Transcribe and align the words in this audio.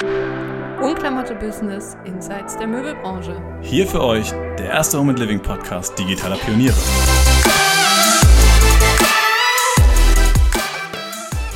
Unklamotte 0.00 1.34
Business 1.34 1.96
Insights 2.04 2.56
der 2.56 2.68
Möbelbranche. 2.68 3.42
Hier 3.62 3.84
für 3.84 4.00
euch 4.00 4.30
der 4.56 4.66
erste 4.66 4.96
Home 4.96 5.10
and 5.10 5.18
Living 5.18 5.40
Podcast 5.42 5.98
digitaler 5.98 6.36
Pioniere. 6.36 6.76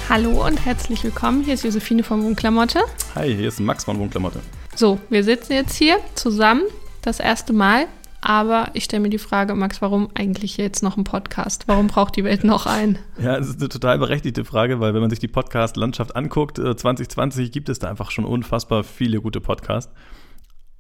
Hallo 0.09 0.45
und 0.45 0.57
herzlich 0.57 1.05
willkommen. 1.05 1.45
Hier 1.45 1.55
ist 1.55 1.63
Josephine 1.63 2.03
von 2.03 2.25
Wohnklamotte. 2.25 2.81
Hi, 3.15 3.33
hier 3.33 3.47
ist 3.47 3.61
Max 3.61 3.85
von 3.85 3.97
Wohnklamotte. 4.01 4.41
So, 4.75 4.99
wir 5.09 5.23
sitzen 5.23 5.53
jetzt 5.53 5.77
hier 5.77 6.01
zusammen 6.17 6.65
das 7.03 7.21
erste 7.21 7.53
Mal 7.53 7.87
aber 8.23 8.71
ich 8.75 8.85
stelle 8.85 9.03
mir 9.03 9.11
die 9.11 9.19
Frage, 9.19 9.55
Max, 9.57 9.83
warum 9.83 10.09
eigentlich 10.15 10.57
jetzt 10.57 10.83
noch 10.83 10.97
ein 10.97 11.03
Podcast? 11.03 11.65
Warum 11.67 11.89
braucht 11.89 12.15
die 12.15 12.23
Welt 12.23 12.45
noch 12.45 12.67
einen? 12.67 12.99
Ja, 13.21 13.37
das 13.37 13.49
ist 13.49 13.61
eine 13.61 13.69
total 13.69 13.99
berechtigte 13.99 14.45
Frage, 14.45 14.79
weil 14.79 14.95
wenn 14.95 15.01
man 15.01 15.11
sich 15.11 15.19
die 15.19 15.29
Podcast-Landschaft 15.29 16.15
anguckt, 16.15 16.57
2020 16.57 17.47
äh, 17.47 17.51
gibt 17.51 17.69
es 17.69 17.81
da 17.81 17.91
einfach 17.91 18.13
schon 18.13 18.25
unfassbar 18.25 18.85
viele 18.85 19.21
gute 19.21 19.41
Podcasts. 19.41 19.93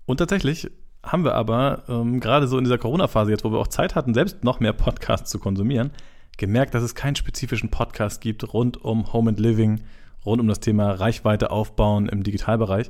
Und 0.06 0.18
tatsächlich 0.18 0.70
haben 1.02 1.24
wir 1.24 1.34
aber 1.34 1.82
ähm, 1.88 2.20
gerade 2.20 2.46
so 2.46 2.58
in 2.58 2.64
dieser 2.64 2.78
Corona-Phase 2.78 3.32
jetzt, 3.32 3.42
wo 3.42 3.50
wir 3.50 3.58
auch 3.58 3.66
Zeit 3.66 3.96
hatten, 3.96 4.14
selbst 4.14 4.44
noch 4.44 4.60
mehr 4.60 4.72
Podcasts 4.72 5.28
zu 5.28 5.40
konsumieren, 5.40 5.90
gemerkt, 6.38 6.74
dass 6.74 6.84
es 6.84 6.94
keinen 6.94 7.16
spezifischen 7.16 7.70
Podcast 7.70 8.20
gibt 8.20 8.54
rund 8.54 8.76
um 8.84 9.12
Home 9.12 9.30
and 9.30 9.40
Living, 9.40 9.80
rund 10.24 10.40
um 10.40 10.46
das 10.46 10.60
Thema 10.60 10.92
Reichweite 10.92 11.50
aufbauen 11.50 12.08
im 12.08 12.22
Digitalbereich. 12.22 12.88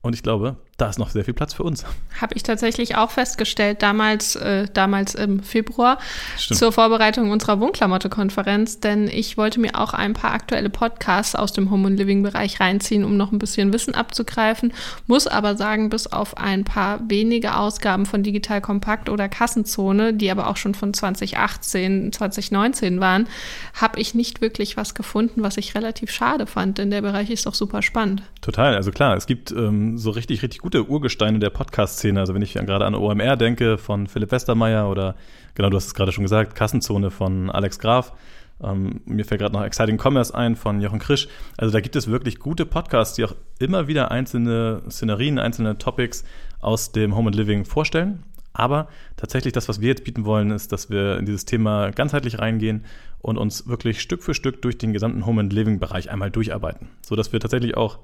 Und 0.00 0.14
ich 0.14 0.22
glaube, 0.22 0.58
da 0.76 0.90
ist 0.90 0.98
noch 0.98 1.08
sehr 1.08 1.24
viel 1.24 1.32
Platz 1.32 1.54
für 1.54 1.62
uns. 1.62 1.86
Habe 2.20 2.34
ich 2.34 2.42
tatsächlich 2.42 2.96
auch 2.96 3.10
festgestellt, 3.10 3.82
damals, 3.82 4.36
äh, 4.36 4.66
damals 4.72 5.14
im 5.14 5.42
Februar 5.42 5.98
Stimmt. 6.36 6.58
zur 6.58 6.72
Vorbereitung 6.72 7.30
unserer 7.30 7.60
Wohnklamotte-Konferenz, 7.60 8.80
denn 8.80 9.08
ich 9.08 9.38
wollte 9.38 9.58
mir 9.58 9.80
auch 9.80 9.94
ein 9.94 10.12
paar 10.12 10.32
aktuelle 10.32 10.68
Podcasts 10.68 11.34
aus 11.34 11.54
dem 11.54 11.70
Home- 11.70 11.88
and 11.88 11.98
Living-Bereich 11.98 12.60
reinziehen, 12.60 13.04
um 13.04 13.16
noch 13.16 13.32
ein 13.32 13.38
bisschen 13.38 13.72
Wissen 13.72 13.94
abzugreifen, 13.94 14.74
muss 15.06 15.26
aber 15.26 15.56
sagen, 15.56 15.88
bis 15.88 16.08
auf 16.08 16.36
ein 16.36 16.64
paar 16.64 17.00
wenige 17.08 17.56
Ausgaben 17.56 18.04
von 18.04 18.22
Digital 18.22 18.60
Kompakt 18.60 19.08
oder 19.08 19.30
Kassenzone, 19.30 20.12
die 20.12 20.30
aber 20.30 20.48
auch 20.48 20.58
schon 20.58 20.74
von 20.74 20.92
2018, 20.92 22.12
2019 22.12 23.00
waren, 23.00 23.28
habe 23.72 23.98
ich 23.98 24.14
nicht 24.14 24.42
wirklich 24.42 24.76
was 24.76 24.94
gefunden, 24.94 25.42
was 25.42 25.56
ich 25.56 25.74
relativ 25.74 26.10
schade 26.10 26.46
fand, 26.46 26.76
denn 26.76 26.90
der 26.90 27.00
Bereich 27.00 27.30
ist 27.30 27.46
doch 27.46 27.54
super 27.54 27.80
spannend. 27.80 28.22
Total, 28.42 28.74
also 28.74 28.90
klar, 28.90 29.16
es 29.16 29.26
gibt 29.26 29.52
ähm, 29.52 29.96
so 29.96 30.10
richtig, 30.10 30.42
richtig 30.42 30.65
gute 30.66 30.88
Urgesteine 30.88 31.38
der 31.38 31.50
Podcast-Szene. 31.50 32.18
Also 32.18 32.34
wenn 32.34 32.42
ich 32.42 32.54
gerade 32.54 32.84
an 32.86 32.96
OMR 32.96 33.36
denke 33.36 33.78
von 33.78 34.08
Philipp 34.08 34.32
Westermeier 34.32 34.90
oder 34.90 35.14
genau, 35.54 35.70
du 35.70 35.76
hast 35.76 35.86
es 35.86 35.94
gerade 35.94 36.10
schon 36.10 36.24
gesagt, 36.24 36.56
Kassenzone 36.56 37.12
von 37.12 37.52
Alex 37.52 37.78
Graf. 37.78 38.12
Ähm, 38.60 39.00
mir 39.04 39.24
fällt 39.24 39.40
gerade 39.40 39.54
noch 39.54 39.62
Exciting 39.62 39.96
Commerce 39.96 40.34
ein 40.34 40.56
von 40.56 40.80
Jochen 40.80 40.98
Krisch. 40.98 41.28
Also 41.56 41.72
da 41.72 41.78
gibt 41.78 41.94
es 41.94 42.10
wirklich 42.10 42.40
gute 42.40 42.66
Podcasts, 42.66 43.14
die 43.14 43.24
auch 43.24 43.36
immer 43.60 43.86
wieder 43.86 44.10
einzelne 44.10 44.82
Szenerien, 44.90 45.38
einzelne 45.38 45.78
Topics 45.78 46.24
aus 46.58 46.90
dem 46.90 47.14
Home 47.14 47.28
and 47.28 47.36
Living 47.36 47.64
vorstellen. 47.64 48.24
Aber 48.52 48.88
tatsächlich 49.16 49.52
das, 49.52 49.68
was 49.68 49.80
wir 49.80 49.90
jetzt 49.90 50.02
bieten 50.02 50.24
wollen, 50.24 50.50
ist, 50.50 50.72
dass 50.72 50.90
wir 50.90 51.16
in 51.18 51.26
dieses 51.26 51.44
Thema 51.44 51.92
ganzheitlich 51.92 52.40
reingehen 52.40 52.86
und 53.20 53.38
uns 53.38 53.68
wirklich 53.68 54.02
Stück 54.02 54.24
für 54.24 54.34
Stück 54.34 54.62
durch 54.62 54.78
den 54.78 54.92
gesamten 54.92 55.26
Home 55.26 55.42
and 55.42 55.52
Living 55.52 55.78
Bereich 55.78 56.10
einmal 56.10 56.32
durcharbeiten, 56.32 56.88
so 57.02 57.14
dass 57.14 57.32
wir 57.32 57.38
tatsächlich 57.38 57.76
auch 57.76 58.00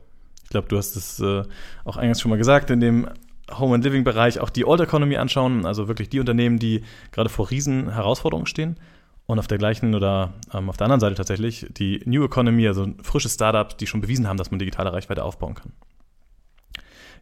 glaube, 0.51 0.69
du 0.69 0.77
hast 0.77 0.97
es 0.97 1.21
äh, 1.21 1.43
auch 1.85 1.97
eingangs 1.97 2.21
schon 2.21 2.31
mal 2.31 2.39
gesagt, 2.39 2.71
in 2.71 2.81
dem 2.81 3.09
Home 3.59 3.75
and 3.75 3.85
Living 3.85 4.05
Bereich 4.05 4.41
auch 4.41 4.51
die 4.51 4.65
Old 4.65 4.81
Economy 4.81 5.17
anschauen, 5.17 5.67
also 5.67 5.89
wirklich 5.89 6.09
die 6.09 6.21
Unternehmen, 6.21 6.59
die 6.59 6.85
gerade 7.11 7.29
vor 7.29 7.51
riesen 7.51 7.93
Herausforderungen 7.93 8.47
stehen. 8.47 8.77
Und 9.27 9.39
auf 9.39 9.47
der 9.47 9.57
gleichen 9.57 9.95
oder 9.95 10.33
ähm, 10.53 10.69
auf 10.69 10.77
der 10.77 10.87
anderen 10.87 11.01
Seite 11.01 11.15
tatsächlich 11.15 11.67
die 11.71 12.03
New 12.05 12.25
Economy, 12.25 12.67
also 12.67 12.89
frische 13.03 13.29
Startups, 13.29 13.77
die 13.77 13.87
schon 13.87 14.01
bewiesen 14.01 14.29
haben, 14.29 14.37
dass 14.37 14.51
man 14.51 14.59
digitale 14.59 14.93
Reichweite 14.93 15.25
aufbauen 15.25 15.55
kann. 15.55 15.73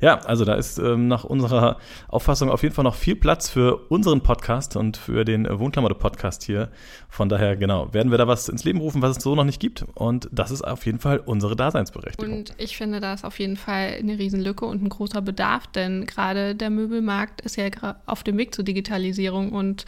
Ja, 0.01 0.19
also 0.21 0.45
da 0.45 0.55
ist 0.55 0.79
ähm, 0.79 1.09
nach 1.09 1.25
unserer 1.25 1.77
Auffassung 2.09 2.51
auf 2.51 2.63
jeden 2.63 2.75
Fall 2.75 2.85
noch 2.85 2.95
viel 2.95 3.17
Platz 3.17 3.51
für 3.51 3.77
unseren 3.91 4.23
Podcast 4.23 4.77
und 4.77 4.97
für 4.97 5.25
den 5.25 5.47
Wohnklamotte-Podcast 5.47 6.43
hier. 6.43 6.71
Von 7.09 7.29
daher, 7.29 7.57
genau, 7.57 7.93
werden 7.93 8.11
wir 8.11 8.19
da 8.19 8.27
was 8.27 8.49
ins 8.49 8.65
Leben 8.65 8.81
rufen, 8.81 9.03
was 9.03 9.19
es 9.19 9.23
so 9.23 9.35
noch 9.35 9.45
nicht 9.45 9.61
gibt. 9.61 9.85
Und 9.95 10.29
das 10.33 10.51
ist 10.51 10.63
auf 10.63 10.87
jeden 10.87 11.01
Fall 11.01 11.19
unsere 11.19 11.55
Daseinsberechtigung. 11.55 12.39
Und 12.39 12.55
ich 12.57 12.77
finde, 12.77 13.01
da 13.01 13.13
ist 13.13 13.25
auf 13.25 13.39
jeden 13.39 13.57
Fall 13.57 13.97
eine 13.99 14.19
Riesenlücke 14.19 14.65
und 14.65 14.83
ein 14.83 14.89
großer 14.89 15.21
Bedarf, 15.21 15.67
denn 15.67 16.07
gerade 16.07 16.55
der 16.55 16.71
Möbelmarkt 16.71 17.43
ist 17.43 17.57
ja 17.57 17.69
auf 18.07 18.23
dem 18.23 18.39
Weg 18.39 18.55
zur 18.55 18.65
Digitalisierung 18.65 19.53
und 19.53 19.85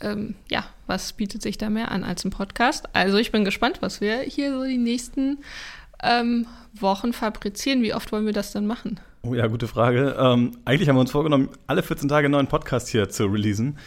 ähm, 0.00 0.36
ja, 0.48 0.64
was 0.86 1.12
bietet 1.12 1.42
sich 1.42 1.58
da 1.58 1.70
mehr 1.70 1.90
an 1.90 2.04
als 2.04 2.24
ein 2.24 2.30
Podcast? 2.30 2.88
Also 2.92 3.18
ich 3.18 3.32
bin 3.32 3.44
gespannt, 3.44 3.78
was 3.80 4.00
wir 4.00 4.20
hier 4.20 4.52
so 4.52 4.64
die 4.64 4.78
nächsten 4.78 5.38
ähm, 6.02 6.46
Wochen 6.74 7.12
fabrizieren. 7.12 7.82
Wie 7.82 7.94
oft 7.94 8.12
wollen 8.12 8.26
wir 8.26 8.32
das 8.32 8.52
dann 8.52 8.66
machen? 8.66 9.00
Oh 9.22 9.34
ja, 9.34 9.46
gute 9.48 9.66
Frage. 9.66 10.16
Ähm, 10.18 10.58
eigentlich 10.64 10.88
haben 10.88 10.96
wir 10.96 11.00
uns 11.00 11.10
vorgenommen, 11.10 11.48
alle 11.66 11.82
14 11.82 12.08
Tage 12.08 12.26
einen 12.26 12.32
neuen 12.32 12.46
Podcast 12.46 12.88
hier 12.88 13.08
zu 13.08 13.26
releasen. 13.26 13.78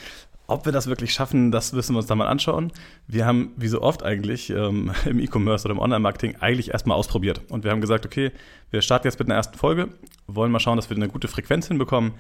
Ob 0.48 0.66
wir 0.66 0.74
das 0.74 0.88
wirklich 0.88 1.14
schaffen, 1.14 1.52
das 1.52 1.72
müssen 1.72 1.94
wir 1.94 2.00
uns 2.00 2.08
da 2.08 2.16
mal 2.16 2.28
anschauen. 2.28 2.74
Wir 3.08 3.26
haben, 3.26 3.54
wie 3.56 3.70
so 3.70 3.82
oft 3.82 4.04
eigentlich 4.04 4.50
ähm, 4.50 4.92
im 5.06 5.20
E-Commerce 5.20 5.66
oder 5.66 5.74
im 5.74 5.80
Online-Marketing, 5.80 6.36
eigentlich 6.42 6.72
erstmal 6.72 6.98
ausprobiert. 6.98 7.42
Und 7.50 7.64
wir 7.64 7.72
haben 7.72 7.80
gesagt, 7.80 8.06
okay, 8.06 8.32
wir 8.72 8.82
starten 8.82 9.08
jetzt 9.08 9.20
mit 9.20 9.30
einer 9.30 9.36
ersten 9.36 9.58
Folge, 9.58 9.88
wollen 10.28 10.52
mal 10.52 10.60
schauen, 10.60 10.76
dass 10.76 10.90
wir 10.90 10.98
eine 10.98 11.08
gute 11.08 11.30
Frequenz 11.30 11.68
hinbekommen. 11.70 12.14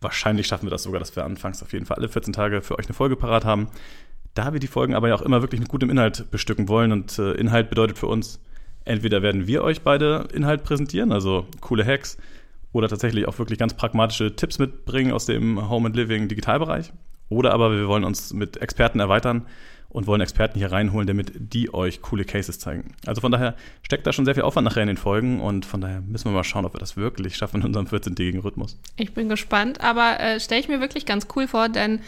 Wahrscheinlich 0.00 0.46
schaffen 0.46 0.66
wir 0.66 0.70
das 0.70 0.84
sogar, 0.84 1.00
dass 1.00 1.16
wir 1.16 1.24
anfangs 1.24 1.62
auf 1.64 1.72
jeden 1.72 1.86
Fall 1.86 1.96
alle 1.96 2.08
14 2.08 2.32
Tage 2.32 2.62
für 2.62 2.78
euch 2.78 2.86
eine 2.86 2.94
Folge 2.94 3.16
parat 3.16 3.44
haben. 3.44 3.68
Da 4.34 4.52
wir 4.52 4.60
die 4.60 4.68
Folgen 4.68 4.94
aber 4.94 5.08
ja 5.08 5.16
auch 5.16 5.22
immer 5.22 5.42
wirklich 5.42 5.60
mit 5.60 5.68
gutem 5.68 5.90
Inhalt 5.90 6.30
bestücken 6.30 6.68
wollen 6.68 6.92
und 6.92 7.18
äh, 7.18 7.32
Inhalt 7.32 7.68
bedeutet 7.70 7.98
für 7.98 8.06
uns, 8.06 8.40
Entweder 8.84 9.22
werden 9.22 9.46
wir 9.46 9.62
euch 9.62 9.82
beide 9.82 10.28
Inhalt 10.32 10.64
präsentieren, 10.64 11.12
also 11.12 11.46
coole 11.60 11.84
Hacks, 11.84 12.16
oder 12.72 12.88
tatsächlich 12.88 13.26
auch 13.26 13.38
wirklich 13.38 13.58
ganz 13.58 13.74
pragmatische 13.74 14.36
Tipps 14.36 14.58
mitbringen 14.58 15.12
aus 15.12 15.26
dem 15.26 15.68
Home 15.68 15.86
and 15.88 15.96
Living 15.96 16.28
Digitalbereich. 16.28 16.92
Oder 17.28 17.52
aber 17.52 17.72
wir 17.72 17.88
wollen 17.88 18.04
uns 18.04 18.32
mit 18.32 18.56
Experten 18.58 19.00
erweitern 19.00 19.46
und 19.88 20.06
wollen 20.06 20.20
Experten 20.20 20.58
hier 20.58 20.70
reinholen, 20.70 21.06
damit 21.06 21.32
die 21.34 21.74
euch 21.74 22.00
coole 22.00 22.24
Cases 22.24 22.58
zeigen. 22.58 22.94
Also 23.06 23.20
von 23.20 23.32
daher 23.32 23.56
steckt 23.82 24.06
da 24.06 24.12
schon 24.12 24.24
sehr 24.24 24.34
viel 24.34 24.44
Aufwand 24.44 24.64
nachher 24.64 24.82
in 24.82 24.88
den 24.88 24.96
Folgen 24.96 25.40
und 25.40 25.66
von 25.66 25.80
daher 25.80 26.00
müssen 26.00 26.26
wir 26.26 26.32
mal 26.32 26.44
schauen, 26.44 26.64
ob 26.64 26.74
wir 26.74 26.78
das 26.78 26.96
wirklich 26.96 27.36
schaffen 27.36 27.60
in 27.60 27.66
unserem 27.66 27.86
14-tägigen 27.86 28.40
Rhythmus. 28.40 28.78
Ich 28.96 29.14
bin 29.14 29.28
gespannt, 29.28 29.80
aber 29.80 30.20
äh, 30.20 30.38
stelle 30.38 30.60
ich 30.60 30.68
mir 30.68 30.80
wirklich 30.80 31.06
ganz 31.06 31.26
cool 31.34 31.48
vor, 31.48 31.68
denn 31.68 32.00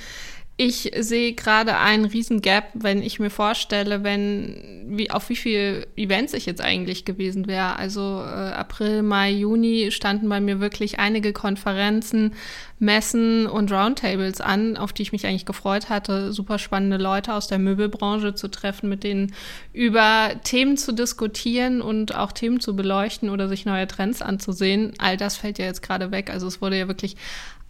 ich 0.65 0.93
sehe 1.01 1.33
gerade 1.33 1.77
einen 1.77 2.05
riesen 2.05 2.41
Gap, 2.41 2.69
wenn 2.75 3.03
ich 3.03 3.19
mir 3.19 3.31
vorstelle, 3.31 4.05
wenn 4.05 4.83
wie 4.87 5.11
auf 5.11 5.29
wie 5.29 5.37
viele 5.37 5.87
Events 5.97 6.35
ich 6.35 6.47
jetzt 6.47 6.61
eigentlich 6.61 7.05
gewesen 7.05 7.49
wäre. 7.49 7.77
Also 7.77 8.01
äh, 8.01 8.53
April, 8.53 9.03
Mai, 9.03 9.31
Juni 9.31 9.91
standen 9.91 10.29
bei 10.29 10.41
mir 10.41 10.61
wirklich 10.61 11.01
einige 11.01 11.33
Konferenzen, 11.33 12.35
Messen 12.79 13.47
und 13.47 13.73
Roundtables 13.73 14.41
an, 14.41 14.77
auf 14.77 14.93
die 14.93 15.03
ich 15.03 15.13
mich 15.13 15.27
eigentlich 15.27 15.47
gefreut 15.47 15.89
hatte, 15.89 16.33
super 16.33 16.59
spannende 16.59 16.97
Leute 16.97 17.35
aus 17.35 17.49
der 17.49 17.59
Möbelbranche 17.59 18.35
zu 18.35 18.49
treffen, 18.49 18.89
mit 18.89 19.03
denen 19.03 19.35
über 19.73 20.31
Themen 20.45 20.77
zu 20.77 20.93
diskutieren 20.93 21.81
und 21.81 22.15
auch 22.15 22.31
Themen 22.31 22.61
zu 22.61 22.77
beleuchten 22.77 23.31
oder 23.31 23.49
sich 23.49 23.65
neue 23.65 23.89
Trends 23.89 24.23
anzusehen. 24.23 24.93
All 24.99 25.17
das 25.17 25.37
fällt 25.37 25.59
ja 25.59 25.65
jetzt 25.65 25.83
gerade 25.83 26.13
weg. 26.13 26.31
Also 26.31 26.47
es 26.47 26.61
wurde 26.61 26.79
ja 26.79 26.89
wirklich 26.89 27.17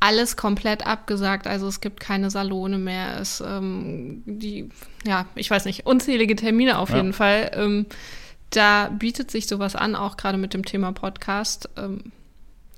alles 0.02 0.36
komplett 0.36 0.84
abgesagt. 0.84 1.46
Also 1.46 1.68
es 1.68 1.80
gibt 1.80 2.00
keine 2.00 2.28
Salone 2.28 2.76
mehr. 2.76 3.20
Es 3.20 3.40
ähm, 3.40 4.24
die, 4.26 4.68
ja, 5.06 5.26
ich 5.36 5.48
weiß 5.48 5.64
nicht, 5.64 5.86
unzählige 5.86 6.34
Termine 6.34 6.78
auf 6.78 6.90
ja. 6.90 6.96
jeden 6.96 7.12
Fall. 7.12 7.52
Ähm, 7.54 7.86
da 8.50 8.88
bietet 8.88 9.30
sich 9.30 9.46
sowas 9.46 9.76
an, 9.76 9.94
auch 9.94 10.16
gerade 10.16 10.38
mit 10.38 10.54
dem 10.54 10.64
Thema 10.64 10.90
Podcast. 10.90 11.70
Ähm, 11.76 12.10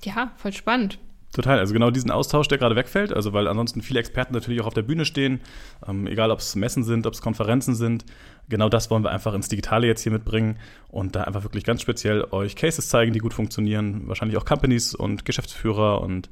ja, 0.03 0.33
voll 0.37 0.53
spannend. 0.53 0.99
Total, 1.33 1.59
also 1.59 1.73
genau 1.73 1.91
diesen 1.91 2.11
Austausch, 2.11 2.47
der 2.47 2.59
gerade 2.59 2.77
wegfällt, 2.77 3.13
also 3.13 3.33
weil 3.33 3.49
ansonsten 3.49 3.81
viele 3.81 3.99
Experten 3.99 4.35
natürlich 4.35 4.61
auch 4.61 4.67
auf 4.67 4.75
der 4.75 4.83
Bühne 4.83 5.05
stehen, 5.05 5.41
ähm, 5.89 6.07
egal 6.07 6.31
ob 6.31 6.39
es 6.39 6.55
Messen 6.55 6.85
sind, 6.85 7.07
ob 7.07 7.15
es 7.15 7.23
Konferenzen 7.23 7.75
sind, 7.75 8.05
genau 8.49 8.69
das 8.69 8.89
wollen 8.91 9.03
wir 9.03 9.11
einfach 9.11 9.35
ins 9.35 9.49
Digitale 9.49 9.89
jetzt 9.89 10.03
hier 10.03 10.13
mitbringen 10.13 10.59
und 10.89 11.17
da 11.17 11.23
einfach 11.23 11.43
wirklich 11.43 11.65
ganz 11.65 11.81
speziell 11.81 12.25
euch 12.31 12.55
Cases 12.55 12.87
zeigen, 12.87 13.13
die 13.13 13.19
gut 13.19 13.35
funktionieren, 13.35 14.07
wahrscheinlich 14.07 14.37
auch 14.37 14.45
Companies 14.45 14.95
und 14.95 15.25
Geschäftsführer 15.25 16.03
und 16.03 16.29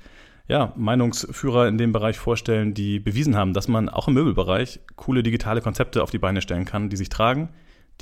ja, 0.52 0.74
Meinungsführer 0.76 1.66
in 1.66 1.78
dem 1.78 1.92
Bereich 1.92 2.18
vorstellen, 2.18 2.74
die 2.74 3.00
bewiesen 3.00 3.36
haben, 3.36 3.54
dass 3.54 3.68
man 3.68 3.88
auch 3.88 4.08
im 4.08 4.14
Möbelbereich 4.14 4.80
coole 4.96 5.22
digitale 5.22 5.62
Konzepte 5.62 6.02
auf 6.02 6.10
die 6.10 6.18
Beine 6.18 6.42
stellen 6.42 6.66
kann, 6.66 6.90
die 6.90 6.98
sich 6.98 7.08
tragen, 7.08 7.48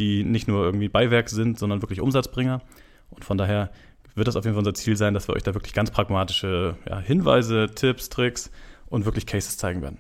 die 0.01 0.25
nicht 0.25 0.49
nur 0.49 0.65
irgendwie 0.65 0.89
Beiwerk 0.89 1.29
sind, 1.29 1.61
sondern 1.61 1.81
wirklich 1.81 2.01
Umsatzbringer. 2.01 2.61
Und 3.11 3.25
von 3.25 3.39
daher 3.39 3.71
wird 4.17 4.27
das 4.27 4.35
auf 4.35 4.45
jeden 4.45 4.55
Fall 4.55 4.63
unser 4.63 4.75
Ziel 4.75 4.97
sein, 4.97 5.15
dass 5.15 5.29
wir 5.29 5.37
euch 5.37 5.45
da 5.45 5.55
wirklich 5.55 5.75
ganz 5.75 5.93
pragmatische 5.93 6.77
ja, 6.89 6.99
Hinweise, 6.99 7.69
Tipps, 7.73 8.09
Tricks 8.09 8.51
und 8.87 9.05
wirklich 9.05 9.27
Cases 9.27 9.57
zeigen 9.57 9.81
werden. 9.81 9.99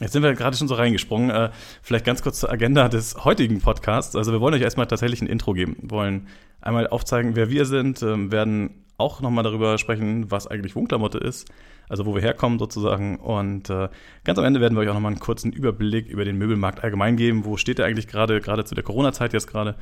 Jetzt 0.00 0.12
sind 0.12 0.22
wir 0.22 0.34
gerade 0.34 0.56
schon 0.56 0.68
so 0.68 0.74
reingesprungen. 0.74 1.30
Äh, 1.30 1.50
vielleicht 1.82 2.06
ganz 2.06 2.22
kurz 2.22 2.40
zur 2.40 2.50
Agenda 2.50 2.88
des 2.88 3.24
heutigen 3.24 3.60
Podcasts. 3.60 4.16
Also 4.16 4.32
wir 4.32 4.40
wollen 4.40 4.54
euch 4.54 4.62
erstmal 4.62 4.86
tatsächlich 4.86 5.20
ein 5.20 5.26
Intro 5.26 5.52
geben, 5.52 5.76
wir 5.80 5.90
wollen 5.90 6.26
einmal 6.60 6.86
aufzeigen, 6.88 7.36
wer 7.36 7.50
wir 7.50 7.66
sind, 7.66 8.02
äh, 8.02 8.30
werden 8.30 8.84
auch 8.96 9.20
nochmal 9.20 9.44
darüber 9.44 9.78
sprechen, 9.78 10.30
was 10.30 10.46
eigentlich 10.46 10.76
Wohnklamotte 10.76 11.18
ist, 11.18 11.50
also 11.88 12.04
wo 12.06 12.14
wir 12.14 12.20
herkommen 12.22 12.58
sozusagen. 12.58 13.18
Und 13.18 13.70
äh, 13.70 13.88
ganz 14.24 14.38
am 14.38 14.44
Ende 14.44 14.60
werden 14.60 14.74
wir 14.74 14.82
euch 14.82 14.88
auch 14.88 14.94
nochmal 14.94 15.12
einen 15.12 15.20
kurzen 15.20 15.52
Überblick 15.52 16.08
über 16.08 16.24
den 16.24 16.36
Möbelmarkt 16.36 16.84
allgemein 16.84 17.16
geben. 17.16 17.44
Wo 17.44 17.56
steht 17.56 17.78
er 17.78 17.86
eigentlich 17.86 18.08
gerade, 18.08 18.40
gerade 18.40 18.64
zu 18.64 18.74
der 18.74 18.84
Corona-Zeit 18.84 19.32
jetzt 19.32 19.46
gerade? 19.46 19.76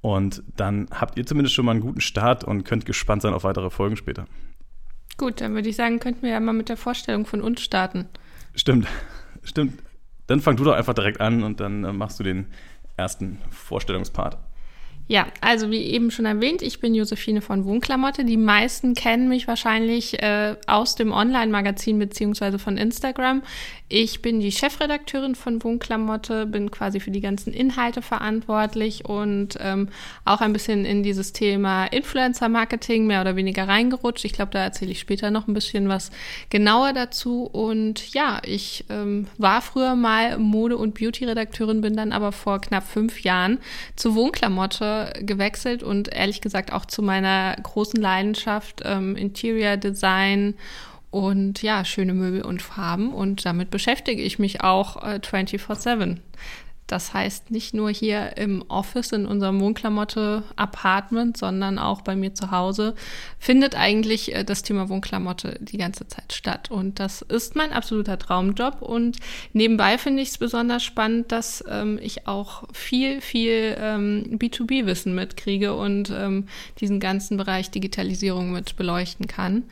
Und 0.00 0.42
dann 0.56 0.88
habt 0.92 1.16
ihr 1.16 1.26
zumindest 1.26 1.54
schon 1.54 1.64
mal 1.64 1.72
einen 1.72 1.80
guten 1.80 2.00
Start 2.00 2.44
und 2.44 2.64
könnt 2.64 2.86
gespannt 2.86 3.22
sein 3.22 3.34
auf 3.34 3.44
weitere 3.44 3.70
Folgen 3.70 3.96
später. 3.96 4.26
Gut, 5.16 5.40
dann 5.40 5.54
würde 5.54 5.68
ich 5.68 5.76
sagen, 5.76 5.98
könnten 5.98 6.22
wir 6.22 6.30
ja 6.30 6.40
mal 6.40 6.52
mit 6.52 6.68
der 6.68 6.76
Vorstellung 6.76 7.24
von 7.24 7.40
uns 7.40 7.62
starten. 7.62 8.06
Stimmt, 8.54 8.86
stimmt. 9.46 9.82
Dann 10.26 10.40
fang 10.40 10.56
du 10.56 10.64
doch 10.64 10.74
einfach 10.74 10.94
direkt 10.94 11.20
an 11.20 11.42
und 11.42 11.60
dann 11.60 11.84
äh, 11.84 11.92
machst 11.92 12.18
du 12.18 12.24
den 12.24 12.46
ersten 12.96 13.38
Vorstellungspart. 13.50 14.38
Ja, 15.08 15.28
also 15.40 15.70
wie 15.70 15.82
eben 15.82 16.10
schon 16.10 16.26
erwähnt, 16.26 16.62
ich 16.62 16.80
bin 16.80 16.92
Josephine 16.92 17.40
von 17.40 17.64
Wohnklamotte. 17.64 18.24
Die 18.24 18.36
meisten 18.36 18.94
kennen 18.94 19.28
mich 19.28 19.46
wahrscheinlich 19.46 20.20
äh, 20.20 20.56
aus 20.66 20.96
dem 20.96 21.12
Online-Magazin 21.12 22.00
beziehungsweise 22.00 22.58
von 22.58 22.76
Instagram. 22.76 23.42
Ich 23.88 24.20
bin 24.20 24.40
die 24.40 24.50
Chefredakteurin 24.50 25.36
von 25.36 25.62
Wohnklamotte, 25.62 26.44
bin 26.46 26.72
quasi 26.72 26.98
für 26.98 27.12
die 27.12 27.20
ganzen 27.20 27.52
Inhalte 27.52 28.02
verantwortlich 28.02 29.04
und 29.04 29.56
ähm, 29.60 29.90
auch 30.24 30.40
ein 30.40 30.52
bisschen 30.52 30.84
in 30.84 31.04
dieses 31.04 31.32
Thema 31.32 31.84
Influencer-Marketing 31.84 33.06
mehr 33.06 33.20
oder 33.20 33.36
weniger 33.36 33.68
reingerutscht. 33.68 34.24
Ich 34.24 34.32
glaube, 34.32 34.50
da 34.50 34.58
erzähle 34.64 34.90
ich 34.90 34.98
später 34.98 35.30
noch 35.30 35.46
ein 35.46 35.54
bisschen 35.54 35.88
was 35.88 36.10
genauer 36.50 36.94
dazu. 36.94 37.44
Und 37.44 38.12
ja, 38.12 38.40
ich 38.44 38.86
ähm, 38.88 39.28
war 39.38 39.62
früher 39.62 39.94
mal 39.94 40.36
Mode- 40.38 40.78
und 40.78 40.94
Beauty-Redakteurin, 40.98 41.80
bin 41.80 41.96
dann 41.96 42.10
aber 42.10 42.32
vor 42.32 42.60
knapp 42.60 42.88
fünf 42.88 43.20
Jahren 43.20 43.58
zu 43.94 44.16
Wohnklamotte 44.16 44.95
gewechselt 45.20 45.82
und 45.82 46.08
ehrlich 46.08 46.40
gesagt 46.40 46.72
auch 46.72 46.84
zu 46.86 47.02
meiner 47.02 47.56
großen 47.62 48.00
Leidenschaft 48.00 48.82
ähm, 48.84 49.16
Interior 49.16 49.76
Design 49.76 50.54
und 51.10 51.62
ja, 51.62 51.84
schöne 51.84 52.14
Möbel 52.14 52.42
und 52.42 52.62
Farben 52.62 53.12
und 53.12 53.46
damit 53.46 53.70
beschäftige 53.70 54.22
ich 54.22 54.38
mich 54.38 54.62
auch 54.62 55.02
äh, 55.02 55.20
24/7. 55.22 56.18
Das 56.86 57.12
heißt 57.12 57.50
nicht 57.50 57.74
nur 57.74 57.90
hier 57.90 58.36
im 58.36 58.62
Office 58.68 59.10
in 59.10 59.26
unserem 59.26 59.60
Wohnklamotte-Apartment, 59.60 61.36
sondern 61.36 61.78
auch 61.78 62.02
bei 62.02 62.14
mir 62.14 62.34
zu 62.34 62.52
Hause 62.52 62.94
findet 63.38 63.74
eigentlich 63.74 64.34
äh, 64.34 64.44
das 64.44 64.62
Thema 64.62 64.88
Wohnklamotte 64.88 65.58
die 65.60 65.78
ganze 65.78 66.06
Zeit 66.06 66.32
statt. 66.32 66.70
Und 66.70 67.00
das 67.00 67.22
ist 67.22 67.56
mein 67.56 67.72
absoluter 67.72 68.18
Traumjob. 68.18 68.82
Und 68.82 69.18
nebenbei 69.52 69.98
finde 69.98 70.22
ich 70.22 70.28
es 70.28 70.38
besonders 70.38 70.84
spannend, 70.84 71.32
dass 71.32 71.64
ähm, 71.68 71.98
ich 72.00 72.28
auch 72.28 72.64
viel, 72.72 73.20
viel 73.20 73.76
ähm, 73.80 74.38
B2B-Wissen 74.38 75.14
mitkriege 75.14 75.74
und 75.74 76.10
ähm, 76.10 76.46
diesen 76.80 77.00
ganzen 77.00 77.36
Bereich 77.36 77.70
Digitalisierung 77.70 78.52
mit 78.52 78.76
beleuchten 78.76 79.26
kann. 79.26 79.64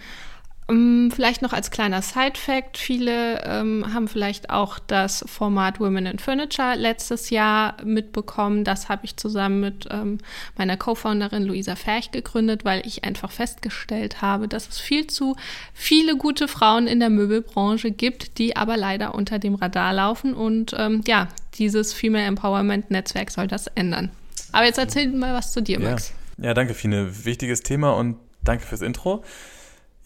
Ähm, 0.68 1.12
vielleicht 1.14 1.42
noch 1.42 1.52
als 1.52 1.70
kleiner 1.70 2.00
Side-Fact: 2.00 2.78
Viele 2.78 3.42
ähm, 3.44 3.92
haben 3.92 4.08
vielleicht 4.08 4.50
auch 4.50 4.78
das 4.78 5.24
Format 5.28 5.78
Women 5.78 6.06
in 6.06 6.18
Furniture 6.18 6.74
letztes 6.76 7.30
Jahr 7.30 7.76
mitbekommen. 7.84 8.64
Das 8.64 8.88
habe 8.88 9.04
ich 9.04 9.16
zusammen 9.16 9.60
mit 9.60 9.86
ähm, 9.90 10.18
meiner 10.56 10.76
Co-Founderin 10.76 11.44
Luisa 11.44 11.76
Ferch 11.76 12.12
gegründet, 12.12 12.64
weil 12.64 12.86
ich 12.86 13.04
einfach 13.04 13.30
festgestellt 13.30 14.22
habe, 14.22 14.48
dass 14.48 14.68
es 14.68 14.80
viel 14.80 15.06
zu 15.06 15.36
viele 15.74 16.16
gute 16.16 16.48
Frauen 16.48 16.86
in 16.86 17.00
der 17.00 17.10
Möbelbranche 17.10 17.90
gibt, 17.90 18.38
die 18.38 18.56
aber 18.56 18.76
leider 18.78 19.14
unter 19.14 19.38
dem 19.38 19.54
Radar 19.56 19.92
laufen. 19.92 20.32
Und 20.32 20.74
ähm, 20.78 21.02
ja, 21.06 21.28
dieses 21.58 21.92
Female 21.92 22.24
Empowerment 22.24 22.90
Netzwerk 22.90 23.30
soll 23.30 23.48
das 23.48 23.66
ändern. 23.66 24.10
Aber 24.52 24.64
jetzt 24.64 24.78
erzähl 24.78 25.08
mal 25.08 25.34
was 25.34 25.52
zu 25.52 25.60
dir, 25.60 25.78
Max. 25.78 26.14
Ja, 26.38 26.46
ja 26.46 26.54
danke, 26.54 26.72
Fine. 26.72 27.24
Wichtiges 27.26 27.62
Thema 27.62 27.90
und 27.90 28.16
danke 28.42 28.64
fürs 28.64 28.80
Intro. 28.80 29.24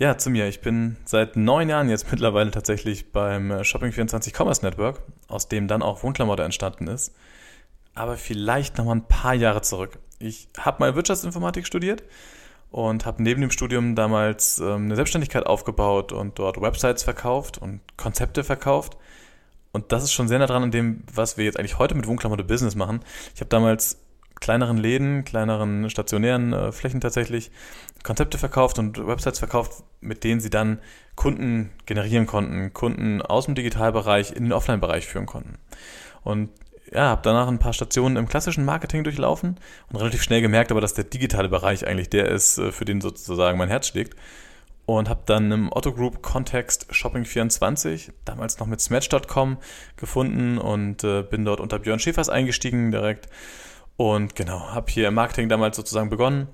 Ja, 0.01 0.17
zu 0.17 0.31
mir. 0.31 0.47
Ich 0.47 0.61
bin 0.61 0.97
seit 1.05 1.35
neun 1.35 1.69
Jahren 1.69 1.89
jetzt 1.89 2.09
mittlerweile 2.13 2.53
tatsächlich 2.53 3.11
beim 3.11 3.51
äh, 3.51 3.61
Shopping24 3.63 4.33
Commerce 4.33 4.65
Network, 4.65 5.03
aus 5.27 5.49
dem 5.49 5.67
dann 5.67 5.83
auch 5.83 6.05
Wohnklamotte 6.05 6.45
entstanden 6.45 6.87
ist. 6.87 7.15
Aber 7.95 8.17
vielleicht 8.17 8.79
noch 8.79 8.85
mal 8.85 8.95
ein 8.95 9.09
paar 9.09 9.35
Jahre 9.35 9.61
zurück. 9.61 9.99
Ich 10.21 10.49
habe 10.57 10.79
mal 10.79 10.95
Wirtschaftsinformatik 10.95 11.67
studiert 11.67 12.05
und 12.71 13.07
habe 13.07 13.25
neben 13.25 13.41
dem 13.41 13.51
Studium 13.51 13.97
damals 13.97 14.61
ähm, 14.61 14.85
eine 14.85 14.95
Selbstständigkeit 14.95 15.47
aufgebaut 15.47 16.13
und 16.13 16.39
dort 16.39 16.61
Websites 16.61 17.03
verkauft 17.03 17.59
und 17.59 17.81
Konzepte 17.97 18.45
verkauft. 18.45 18.97
Und 19.73 19.91
das 19.91 20.05
ist 20.05 20.13
schon 20.13 20.29
sehr 20.29 20.39
nah 20.39 20.47
dran 20.47 20.63
an 20.63 20.71
dem, 20.71 21.03
was 21.13 21.37
wir 21.39 21.45
jetzt 21.45 21.59
eigentlich 21.59 21.79
heute 21.79 21.97
mit 21.97 22.07
Wohnklamotte 22.07 22.45
Business 22.45 22.77
machen. 22.77 23.01
Ich 23.35 23.41
habe 23.41 23.51
damals 23.51 23.99
kleineren 24.41 24.77
Läden, 24.77 25.25
kleineren 25.25 25.91
stationären 25.91 26.53
äh, 26.53 26.73
Flächen 26.73 27.01
tatsächlich 27.01 27.51
Konzepte 28.03 28.39
verkauft 28.39 28.79
und 28.79 29.07
Websites 29.07 29.39
verkauft, 29.39 29.83
mit 30.01 30.25
denen 30.25 30.41
sie 30.41 30.51
dann 30.51 30.79
Kunden 31.17 31.71
generieren 31.87 32.27
konnten, 32.27 32.73
Kunden 32.73 33.23
aus 33.23 33.47
dem 33.47 33.55
Digitalbereich 33.55 34.33
in 34.33 34.45
den 34.45 34.53
Offline-Bereich 34.53 35.07
führen 35.07 35.27
konnten. 35.27 35.59
Und 36.23 36.51
ja, 36.93 37.09
habe 37.09 37.21
danach 37.23 37.49
ein 37.49 37.59
paar 37.59 37.73
Stationen 37.73 38.17
im 38.17 38.29
klassischen 38.29 38.65
Marketing 38.65 39.05
durchlaufen 39.05 39.57
und 39.91 39.97
relativ 39.97 40.23
schnell 40.23 40.41
gemerkt, 40.41 40.71
aber 40.71 40.81
dass 40.81 40.95
der 40.95 41.05
digitale 41.05 41.49
Bereich 41.49 41.87
eigentlich 41.87 42.09
der 42.11 42.29
ist, 42.29 42.59
äh, 42.59 42.73
für 42.73 42.85
den 42.85 43.01
sozusagen 43.01 43.59
mein 43.59 43.69
Herz 43.69 43.89
schlägt. 43.89 44.17
Und 44.87 45.11
habe 45.11 45.21
dann 45.27 45.53
im 45.53 45.71
Otto 45.71 45.93
Group 45.93 46.23
Kontext 46.23 46.91
Shopping24, 46.91 48.11
damals 48.25 48.59
noch 48.59 48.67
mit 48.67 48.81
Smatch.com 48.81 49.59
gefunden 49.97 50.57
und 50.57 51.05
äh, 51.05 51.23
bin 51.23 51.45
dort 51.45 51.61
unter 51.61 51.79
Björn 51.79 51.99
Schäfers 51.99 52.31
eingestiegen 52.31 52.91
direkt 52.91 53.29
und 53.99 54.37
genau, 54.37 54.61
habe 54.71 54.93
hier 54.93 55.09
im 55.09 55.15
Marketing 55.15 55.49
damals 55.49 55.77
sozusagen 55.77 56.09
begonnen. 56.09 56.47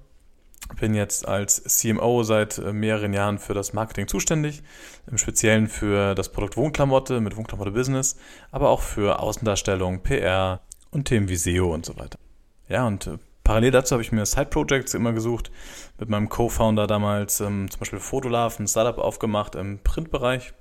Bin 0.81 0.94
jetzt 0.94 1.29
als 1.29 1.62
CMO 1.62 2.23
seit 2.23 2.56
äh, 2.56 2.73
mehreren 2.73 3.12
Jahren 3.12 3.38
für 3.38 3.52
das 3.52 3.75
Marketing 3.75 4.08
zuständig, 4.08 4.62
im 5.11 5.19
Speziellen 5.19 5.69
für 5.69 6.14
das 6.14 6.32
Produkt 6.32 6.56
Wohnklamotte 6.56 7.20
mit 7.20 7.37
Wohnklamotte 7.37 7.70
Business, 7.70 8.17
aber 8.50 8.70
auch 8.70 8.81
für 8.81 9.19
Außendarstellung, 9.19 10.02
PR 10.02 10.62
und 10.91 11.05
Themen 11.05 11.29
wie 11.29 11.37
SEO 11.37 11.75
und 11.75 11.85
so 11.85 11.99
weiter. 11.99 12.19
Ja, 12.67 12.87
und 12.87 13.06
äh, 13.08 13.19
parallel 13.44 13.73
dazu 13.73 13.93
habe 13.93 14.02
ich 14.02 14.11
mir 14.11 14.25
Side-Projects 14.25 14.94
immer 14.94 15.12
gesucht, 15.12 15.50
mit 15.99 16.08
meinem 16.08 16.31
Co-Founder 16.31 16.87
damals 16.87 17.41
ähm, 17.41 17.70
zum 17.70 17.79
Beispiel 17.79 18.00
Fotolove, 18.00 18.58
ein 18.58 18.69
Startup 18.69 18.96
aufgemacht 18.96 19.55
im 19.55 19.81
Printbereich. 19.81 20.55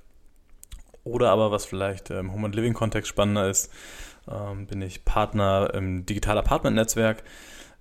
Oder 1.02 1.30
aber, 1.30 1.50
was 1.50 1.64
vielleicht 1.64 2.10
im 2.10 2.30
Home 2.30 2.44
and 2.44 2.54
Living 2.54 2.74
Kontext 2.74 3.08
spannender 3.08 3.48
ist, 3.48 3.70
ähm, 4.30 4.66
bin 4.66 4.82
ich 4.82 5.04
Partner 5.04 5.72
im 5.74 6.06
Digital 6.06 6.38
Apartment 6.38 6.76
Netzwerk, 6.76 7.22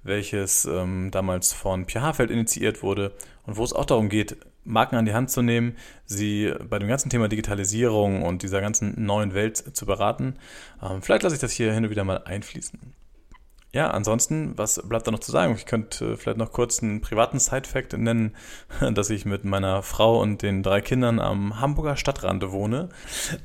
welches 0.04 0.66
ähm, 0.66 1.12
damals 1.12 1.54
von 1.54 1.86
Pierre 1.86 2.06
Hafeld 2.06 2.32
initiiert 2.32 2.84
wurde 2.84 3.14
und 3.46 3.58
wo 3.58 3.64
es 3.64 3.74
auch 3.74 3.86
darum 3.86 4.10
geht, 4.10 4.38
Marken 4.66 4.96
an 4.96 5.06
die 5.06 5.14
Hand 5.14 5.30
zu 5.30 5.42
nehmen, 5.42 5.76
sie 6.06 6.54
bei 6.70 6.80
dem 6.80 6.88
ganzen 6.88 7.10
Thema 7.10 7.28
Digitalisierung 7.28 8.24
und 8.24 8.44
dieser 8.44 8.62
ganzen 8.62 9.06
neuen 9.06 9.34
Welt 9.34 9.58
zu 9.58 9.86
beraten. 9.86 10.36
Ähm, 10.82 11.02
vielleicht 11.02 11.24
lasse 11.24 11.36
ich 11.36 11.42
das 11.42 11.52
hier 11.52 11.74
hin 11.74 11.86
und 11.86 11.90
wieder 11.90 12.04
mal 12.04 12.24
einfließen. 12.24 12.80
Ja, 13.76 13.90
ansonsten, 13.90 14.56
was 14.56 14.80
bleibt 14.88 15.08
da 15.08 15.12
noch 15.12 15.20
zu 15.20 15.32
sagen? 15.32 15.56
Ich 15.56 15.66
könnte 15.66 16.16
vielleicht 16.16 16.38
noch 16.38 16.52
kurz 16.52 16.84
einen 16.84 17.02
privaten 17.02 17.40
Side-Fact 17.40 17.98
nennen, 17.98 18.36
dass 18.94 19.10
ich 19.10 19.26
mit 19.26 19.46
meiner 19.46 19.82
Frau 19.82 20.22
und 20.22 20.44
den 20.44 20.62
drei 20.62 20.80
Kindern 20.80 21.20
am 21.20 21.60
Hamburger 21.60 21.98
Stadtrande 21.98 22.52
wohne. 22.52 22.90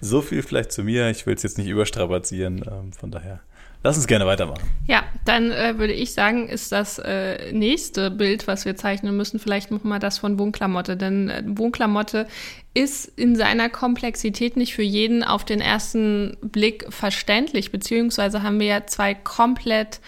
So 0.02 0.20
viel 0.20 0.42
vielleicht 0.42 0.70
zu 0.73 0.85
mir. 0.85 1.08
Ich 1.08 1.25
will 1.25 1.35
es 1.35 1.42
jetzt 1.42 1.56
nicht 1.56 1.68
überstrapazieren. 1.68 2.62
Ähm, 2.70 2.92
von 2.92 3.11
daher 3.11 3.40
Lass 3.85 3.97
uns 3.97 4.08
gerne 4.08 4.26
weitermachen. 4.26 4.68
Ja, 4.88 5.04
dann 5.25 5.52
äh, 5.52 5.78
würde 5.78 5.92
ich 5.92 6.12
sagen, 6.12 6.49
ist 6.49 6.73
das 6.73 6.99
äh, 6.99 7.52
nächste 7.52 8.11
Bild, 8.11 8.49
was 8.49 8.64
wir 8.64 8.75
zeichnen 8.75 9.16
müssen, 9.16 9.38
vielleicht 9.38 9.70
nochmal 9.70 10.00
das 10.00 10.18
von 10.18 10.38
Wohnklamotte. 10.38 10.97
Denn 10.97 11.30
äh, 11.30 11.42
Wohnklamotte 11.47 12.26
ist 12.75 13.06
in 13.16 13.37
seiner 13.37 13.68
Komplexität 13.68 14.56
nicht 14.56 14.75
für 14.75 14.82
jeden 14.82 15.23
auf 15.23 15.44
den 15.44 15.61
ersten 15.61 16.37
Blick 16.42 16.87
verständlich, 16.90 17.70
beziehungsweise 17.70 18.42
haben 18.42 18.58
wir 18.58 18.66
ja 18.66 18.87
zwei 18.87 19.14
komplett 19.14 20.00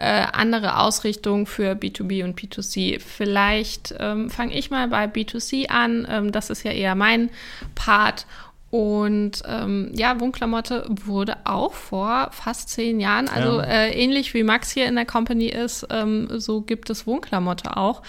äh, 0.00 0.26
andere 0.32 0.78
Ausrichtungen 0.78 1.44
für 1.44 1.72
B2B 1.72 2.24
und 2.24 2.40
B2C. 2.40 3.00
Vielleicht 3.00 3.94
ähm, 3.98 4.30
fange 4.30 4.54
ich 4.54 4.70
mal 4.70 4.88
bei 4.88 5.04
B2C 5.04 5.68
an. 5.68 6.08
Ähm, 6.10 6.32
das 6.32 6.48
ist 6.48 6.62
ja 6.62 6.72
eher 6.72 6.94
mein 6.94 7.28
Part. 7.74 8.26
Und 8.70 9.42
ähm, 9.46 9.90
ja, 9.94 10.20
Wohnklamotte 10.20 10.86
wurde 10.88 11.38
auch 11.44 11.72
vor 11.72 12.28
fast 12.30 12.68
zehn 12.68 13.00
Jahren, 13.00 13.28
also 13.28 13.58
ja. 13.58 13.64
äh, 13.64 13.90
ähnlich 13.90 14.32
wie 14.32 14.44
Max 14.44 14.70
hier 14.70 14.86
in 14.86 14.94
der 14.94 15.06
Company 15.06 15.46
ist, 15.46 15.86
ähm, 15.90 16.28
so 16.38 16.60
gibt 16.60 16.88
es 16.88 17.06
Wohnklamotte 17.06 17.76
auch. 17.76 18.02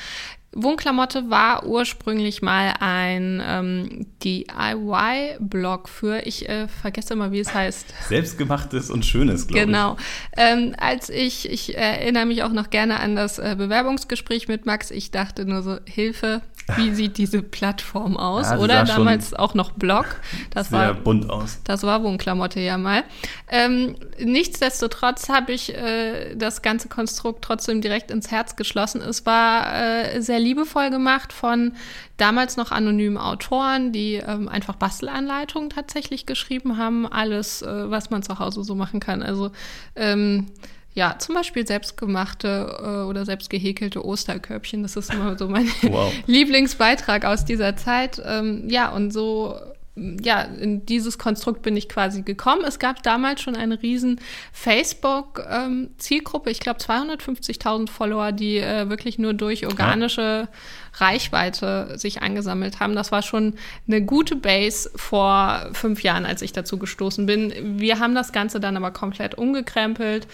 Wohnklamotte 0.53 1.30
war 1.30 1.65
ursprünglich 1.65 2.41
mal 2.41 2.74
ein 2.80 3.41
ähm, 3.46 4.08
DIY-Blog 4.22 5.88
für, 5.88 6.25
ich 6.25 6.50
äh, 6.50 6.68
vergesse 6.68 7.13
immer, 7.13 7.32
wie 7.32 7.39
es 7.39 7.53
heißt. 7.53 7.94
Selbstgemachtes 8.10 8.89
und 8.89 9.06
Schönes, 9.06 9.48
glaube 9.48 9.65
genau. 9.65 9.96
ich. 9.98 10.36
Genau. 10.36 10.50
Ähm, 10.50 10.75
als 10.77 11.10
ich, 11.10 11.50
ich 11.50 11.77
erinnere 11.77 12.25
mich 12.25 12.44
auch 12.44 12.51
noch 12.51 12.70
gerne 12.70 13.00
an 13.00 13.15
das 13.15 13.39
äh, 13.39 13.56
Bewerbungsgespräch 13.58 14.50
mit 14.50 14.65
Max, 14.65 14.91
ich 14.91 15.12
dachte 15.12 15.46
nur 15.46 15.62
so, 15.62 15.77
Hilfe, 15.86 16.41
wie 16.75 16.91
sieht 16.94 17.18
diese 17.18 17.41
Plattform 17.41 18.18
aus? 18.18 18.50
Ja, 18.50 18.58
Oder 18.58 18.84
damals 18.84 19.34
auch 19.34 19.53
noch 19.53 19.72
Blog. 19.72 20.06
Das 20.51 20.70
sehr 20.70 20.80
war 20.80 20.94
bunt 20.94 21.30
aus. 21.30 21.60
Das 21.63 21.84
war 21.84 22.03
Wohnklamotte 22.03 22.60
ja 22.60 22.77
mal. 22.77 23.03
Ähm, 23.50 23.96
nichtsdestotrotz 24.20 25.30
habe 25.30 25.51
ich 25.53 25.75
äh, 25.75 26.36
das 26.36 26.62
ganze 26.62 26.88
Konstrukt 26.88 27.44
trotzdem 27.44 27.82
direkt 27.82 28.12
ins 28.12 28.32
Herz 28.32 28.56
geschlossen. 28.56 29.01
Es 29.01 29.25
war 29.25 29.75
äh, 29.75 30.22
sehr 30.22 30.39
liebevoll 30.39 30.89
gemacht 30.89 31.34
von 31.34 31.74
damals 32.18 32.58
noch 32.58 32.72
anonymen 32.72 33.18
Autoren, 33.18 33.91
die 33.91 34.15
ähm, 34.15 34.48
einfach 34.48 34.75
Bastelanleitungen 34.75 35.70
tatsächlich 35.70 36.25
geschrieben 36.25 36.77
haben. 36.77 37.08
Alles, 37.08 37.62
äh, 37.62 37.89
was 37.89 38.10
man 38.10 38.24
zu 38.24 38.39
Hause 38.39 38.63
so 38.63 38.75
machen 38.75 39.00
kann. 39.00 39.24
Also 39.24 39.51
ähm, 39.96 40.48
ja, 40.93 41.17
zum 41.17 41.36
Beispiel 41.36 41.65
selbstgemachte 41.65 42.79
äh, 42.83 43.07
oder 43.07 43.25
selbst 43.25 43.50
gehäkelte 43.50 44.05
Osterkörbchen. 44.05 44.83
Das 44.83 44.95
ist 44.95 45.13
immer 45.13 45.38
so 45.38 45.48
mein 45.48 45.67
wow. 45.83 46.12
Lieblingsbeitrag 46.25 47.25
aus 47.25 47.45
dieser 47.45 47.75
Zeit. 47.77 48.21
Ähm, 48.25 48.69
ja, 48.69 48.89
und 48.89 49.12
so 49.12 49.55
ja, 49.95 50.41
in 50.43 50.86
dieses 50.86 51.17
Konstrukt 51.17 51.63
bin 51.63 51.75
ich 51.75 51.89
quasi 51.89 52.21
gekommen. 52.21 52.63
Es 52.65 52.79
gab 52.79 53.03
damals 53.03 53.41
schon 53.41 53.57
eine 53.57 53.81
riesen 53.81 54.21
Facebook-Zielgruppe, 54.53 56.50
ähm, 56.50 56.51
ich 56.51 56.62
glaube 56.62 56.79
250.000 56.79 57.89
Follower, 57.89 58.31
die 58.31 58.57
äh, 58.57 58.89
wirklich 58.89 59.19
nur 59.19 59.33
durch 59.33 59.67
organische 59.67 60.21
ja. 60.21 60.48
Reichweite 60.93 61.98
sich 61.98 62.21
angesammelt 62.21 62.79
haben. 62.79 62.95
Das 62.95 63.12
war 63.12 63.21
schon 63.21 63.55
eine 63.86 64.01
gute 64.01 64.38
Base 64.38 64.89
vor 64.95 65.69
fünf 65.74 66.03
Jahren, 66.03 66.25
als 66.25 66.41
ich 66.41 66.53
dazu 66.53 66.77
gestoßen 66.79 67.25
bin. 67.25 67.79
Wir 67.79 68.00
haben 68.00 68.15
das 68.15 68.31
Ganze 68.31 68.62
dann 68.62 68.77
aber 68.77 68.91
komplett 68.91 69.38
umgekrempelt. 69.38 70.25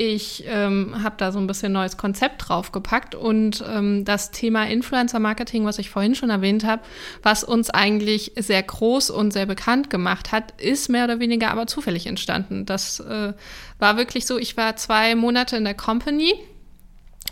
Ich 0.00 0.44
ähm, 0.46 1.02
habe 1.02 1.16
da 1.18 1.32
so 1.32 1.40
ein 1.40 1.48
bisschen 1.48 1.72
neues 1.72 1.96
Konzept 1.96 2.48
draufgepackt 2.48 3.16
und 3.16 3.64
ähm, 3.68 4.04
das 4.04 4.30
Thema 4.30 4.68
Influencer 4.68 5.18
Marketing, 5.18 5.64
was 5.64 5.80
ich 5.80 5.90
vorhin 5.90 6.14
schon 6.14 6.30
erwähnt 6.30 6.64
habe, 6.64 6.82
was 7.24 7.42
uns 7.42 7.68
eigentlich 7.68 8.30
sehr 8.36 8.62
groß 8.62 9.10
und 9.10 9.32
sehr 9.32 9.46
bekannt 9.46 9.90
gemacht 9.90 10.30
hat, 10.30 10.60
ist 10.60 10.88
mehr 10.88 11.02
oder 11.02 11.18
weniger 11.18 11.50
aber 11.50 11.66
zufällig 11.66 12.06
entstanden. 12.06 12.64
Das 12.64 13.00
äh, 13.00 13.32
war 13.80 13.96
wirklich 13.96 14.24
so, 14.24 14.38
ich 14.38 14.56
war 14.56 14.76
zwei 14.76 15.16
Monate 15.16 15.56
in 15.56 15.64
der 15.64 15.74
Company 15.74 16.32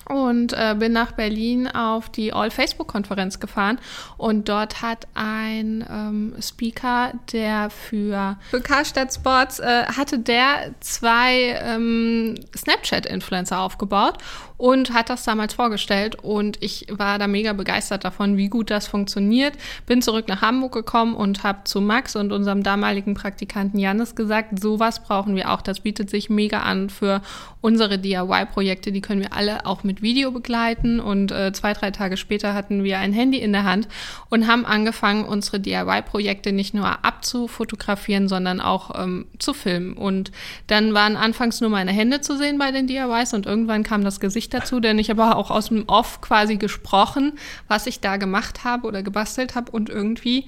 und 0.09 0.53
äh, 0.53 0.75
bin 0.79 0.93
nach 0.93 1.13
Berlin 1.13 1.69
auf 1.69 2.09
die 2.09 2.33
All-Facebook-Konferenz 2.33 3.41
gefahren 3.41 3.79
und 4.17 4.49
dort 4.49 4.83
hat 4.83 5.07
ein 5.15 5.85
ähm, 5.91 6.35
Speaker, 6.41 7.13
der 7.33 7.71
für, 7.71 8.39
für 8.51 8.61
Karstadt 8.61 9.13
Sports 9.13 9.59
äh, 9.59 9.85
hatte 9.85 10.19
der 10.19 10.75
zwei 10.81 11.59
ähm, 11.63 12.37
Snapchat-Influencer 12.57 13.61
aufgebaut 13.61 14.19
und 14.59 14.93
hat 14.93 15.11
das 15.11 15.25
damals 15.25 15.55
vorgestellt 15.55 16.17
und 16.17 16.63
ich 16.63 16.87
war 16.91 17.19
da 17.19 17.27
mega 17.27 17.53
begeistert 17.53 18.05
davon, 18.05 18.37
wie 18.37 18.49
gut 18.49 18.71
das 18.71 18.87
funktioniert. 18.87 19.55
Bin 19.87 20.03
zurück 20.03 20.29
nach 20.29 20.41
Hamburg 20.41 20.73
gekommen 20.73 21.15
und 21.15 21.43
habe 21.43 21.65
zu 21.65 21.81
Max 21.81 22.17
und 22.17 22.33
unserem 22.33 22.63
damaligen 22.63 23.15
Praktikanten 23.15 23.79
Janis 23.79 24.15
gesagt, 24.15 24.59
sowas 24.59 25.03
brauchen 25.03 25.37
wir 25.37 25.51
auch. 25.51 25.61
Das 25.61 25.81
bietet 25.81 26.09
sich 26.11 26.31
mega 26.31 26.61
an 26.61 26.89
für 26.89 27.21
unsere 27.61 27.99
DIY-Projekte. 27.99 28.93
Die 28.93 29.01
können 29.01 29.21
wir 29.21 29.33
alle 29.33 29.67
auch 29.67 29.85
mit 29.85 29.96
Video 30.03 30.31
begleiten 30.31 31.01
und 31.01 31.33
äh, 31.33 31.53
zwei, 31.53 31.73
drei 31.73 31.91
Tage 31.91 32.17
später 32.17 32.55
hatten 32.55 32.85
wir 32.85 32.99
ein 32.99 33.13
Handy 33.13 33.39
in 33.39 33.53
der 33.53 33.65
Hand 33.65 33.89
und 34.31 34.47
haben 34.47 34.65
angefangen, 34.65 35.25
unsere 35.25 35.61
DIY-Projekte 35.61 36.53
nicht 36.53 36.73
nur 36.73 37.05
abzufotografieren, 37.05 38.29
sondern 38.29 38.61
auch 38.61 39.03
ähm, 39.03 39.27
zu 39.39 39.55
filmen. 39.55 39.95
Und 39.95 40.31
dann 40.67 40.95
waren 40.95 41.17
anfangs 41.17 41.61
nur 41.61 41.71
meine 41.71 41.93
Hände 41.93 42.21
zu 42.21 42.37
sehen 42.39 42.59
bei 42.59 42.71
den 42.71 42.87
DIYs 42.87 43.35
und 43.35 43.47
irgendwann 43.47 43.83
kam 43.83 44.05
das 44.05 44.21
Gesicht 44.21 44.37
Gesicht 44.37 44.53
dazu, 44.53 44.81
denn 44.81 44.99
ich 44.99 45.09
habe 45.09 45.35
auch 45.35 45.51
aus 45.51 45.69
dem 45.69 45.85
Off 45.89 46.21
quasi 46.21 46.57
gesprochen, 46.57 47.39
was 47.69 47.87
ich 47.87 48.01
da 48.01 48.19
gemacht 48.19 48.65
habe 48.65 48.87
oder 48.87 49.03
gebastelt 49.03 49.55
habe 49.55 49.73
und 49.73 49.89
irgendwie 49.89 50.45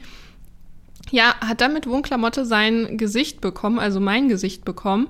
ja, 1.11 1.35
hat 1.41 1.63
damit 1.63 1.87
Wohnklamotte 1.87 2.45
sein 2.45 2.99
Gesicht 2.99 3.41
bekommen, 3.41 3.79
also 3.79 3.99
mein 3.99 4.29
Gesicht 4.29 4.67
bekommen. 4.67 5.09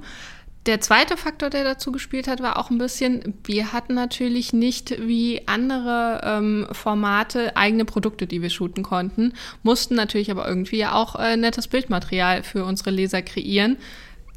Der 0.68 0.82
zweite 0.82 1.16
Faktor, 1.16 1.48
der 1.48 1.64
dazu 1.64 1.92
gespielt 1.92 2.28
hat, 2.28 2.42
war 2.42 2.58
auch 2.58 2.68
ein 2.68 2.76
bisschen, 2.76 3.32
wir 3.44 3.72
hatten 3.72 3.94
natürlich 3.94 4.52
nicht 4.52 5.00
wie 5.00 5.40
andere 5.48 6.20
ähm, 6.22 6.66
Formate 6.72 7.56
eigene 7.56 7.87
Produkte, 7.87 8.26
die 8.26 8.42
wir 8.42 8.50
shooten 8.50 8.82
konnten, 8.82 9.32
mussten 9.62 9.94
natürlich 9.94 10.30
aber 10.30 10.46
irgendwie 10.46 10.76
ja 10.76 10.92
auch 10.92 11.16
äh, 11.16 11.38
nettes 11.38 11.68
Bildmaterial 11.68 12.42
für 12.42 12.66
unsere 12.66 12.90
Leser 12.90 13.22
kreieren. 13.22 13.78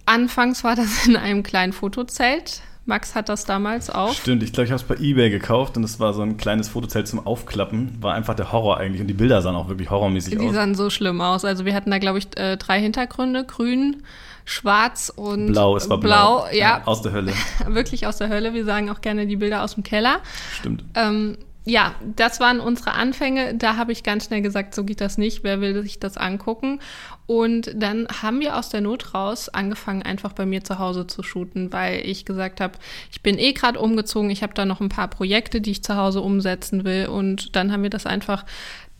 Anfangs 0.05 0.63
war 0.63 0.77
das 0.77 1.05
in 1.05 1.17
einem 1.17 1.43
kleinen 1.43 1.73
Fotozelt, 1.73 2.61
Max 2.85 3.13
hat 3.13 3.29
das 3.29 3.45
damals 3.45 3.89
auch. 3.89 4.13
Stimmt, 4.13 4.41
ich 4.41 4.53
glaube, 4.53 4.65
ich 4.65 4.71
habe 4.71 4.81
es 4.81 4.88
bei 4.88 4.95
eBay 4.95 5.29
gekauft 5.29 5.77
und 5.77 5.83
es 5.83 6.00
war 6.00 6.13
so 6.13 6.23
ein 6.23 6.38
kleines 6.38 6.67
Fotozelt 6.67 7.07
zum 7.07 7.25
Aufklappen. 7.25 8.01
War 8.01 8.15
einfach 8.15 8.33
der 8.33 8.51
Horror 8.51 8.77
eigentlich 8.77 9.01
und 9.01 9.07
die 9.07 9.13
Bilder 9.13 9.41
sahen 9.41 9.55
auch 9.55 9.67
wirklich 9.67 9.91
horrormäßig 9.91 10.31
die 10.31 10.39
aus. 10.39 10.45
Die 10.47 10.53
sahen 10.53 10.73
so 10.73 10.89
schlimm 10.89 11.21
aus. 11.21 11.45
Also 11.45 11.63
wir 11.65 11.75
hatten 11.75 11.91
da, 11.91 12.00
glaube 12.00 12.17
ich, 12.17 12.35
äh, 12.38 12.57
drei 12.57 12.81
Hintergründe: 12.81 13.45
grün, 13.45 14.03
schwarz 14.45 15.12
und 15.15 15.48
blau. 15.48 15.75
Es 15.75 15.89
war 15.89 16.00
blau. 16.00 16.41
blau 16.43 16.51
ja. 16.51 16.81
Aus 16.86 17.01
der 17.01 17.12
Hölle. 17.12 17.33
wirklich 17.67 18.07
aus 18.07 18.17
der 18.17 18.29
Hölle. 18.29 18.53
Wir 18.53 18.65
sagen 18.65 18.89
auch 18.89 19.01
gerne 19.01 19.27
die 19.27 19.38
Bilder 19.38 19.63
aus 19.63 19.75
dem 19.75 19.83
Keller. 19.83 20.19
Stimmt. 20.60 20.83
Ähm, 20.95 21.38
ja, 21.63 21.93
das 22.15 22.39
waren 22.39 22.60
unsere 22.60 22.93
Anfänge. 22.93 23.53
Da 23.53 23.77
habe 23.77 23.91
ich 23.91 24.01
ganz 24.01 24.25
schnell 24.25 24.41
gesagt, 24.41 24.74
so 24.74 24.83
geht 24.83 25.00
das 25.00 25.19
nicht. 25.19 25.43
Wer 25.43 25.62
will 25.62 25.79
sich 25.83 26.00
das 26.00 26.17
angucken? 26.17 26.79
Und 27.27 27.71
dann 27.75 28.07
haben 28.21 28.39
wir 28.39 28.57
aus 28.57 28.69
der 28.69 28.81
Not 28.81 29.13
raus 29.13 29.48
angefangen, 29.48 30.01
einfach 30.01 30.33
bei 30.33 30.45
mir 30.45 30.63
zu 30.63 30.79
Hause 30.79 31.05
zu 31.05 31.21
shooten, 31.21 31.71
weil 31.71 32.01
ich 32.03 32.25
gesagt 32.25 32.60
habe, 32.62 32.74
ich 33.12 33.21
bin 33.21 33.38
eh 33.38 33.53
gerade 33.53 33.79
umgezogen, 33.79 34.31
ich 34.31 34.41
habe 34.41 34.55
da 34.55 34.65
noch 34.65 34.81
ein 34.81 34.89
paar 34.89 35.07
Projekte, 35.07 35.62
die 35.62 35.71
ich 35.71 35.83
zu 35.83 35.95
Hause 35.95 36.21
umsetzen 36.21 36.83
will. 36.83 37.05
Und 37.05 37.55
dann 37.55 37.71
haben 37.71 37.83
wir 37.83 37.91
das 37.91 38.07
einfach 38.07 38.43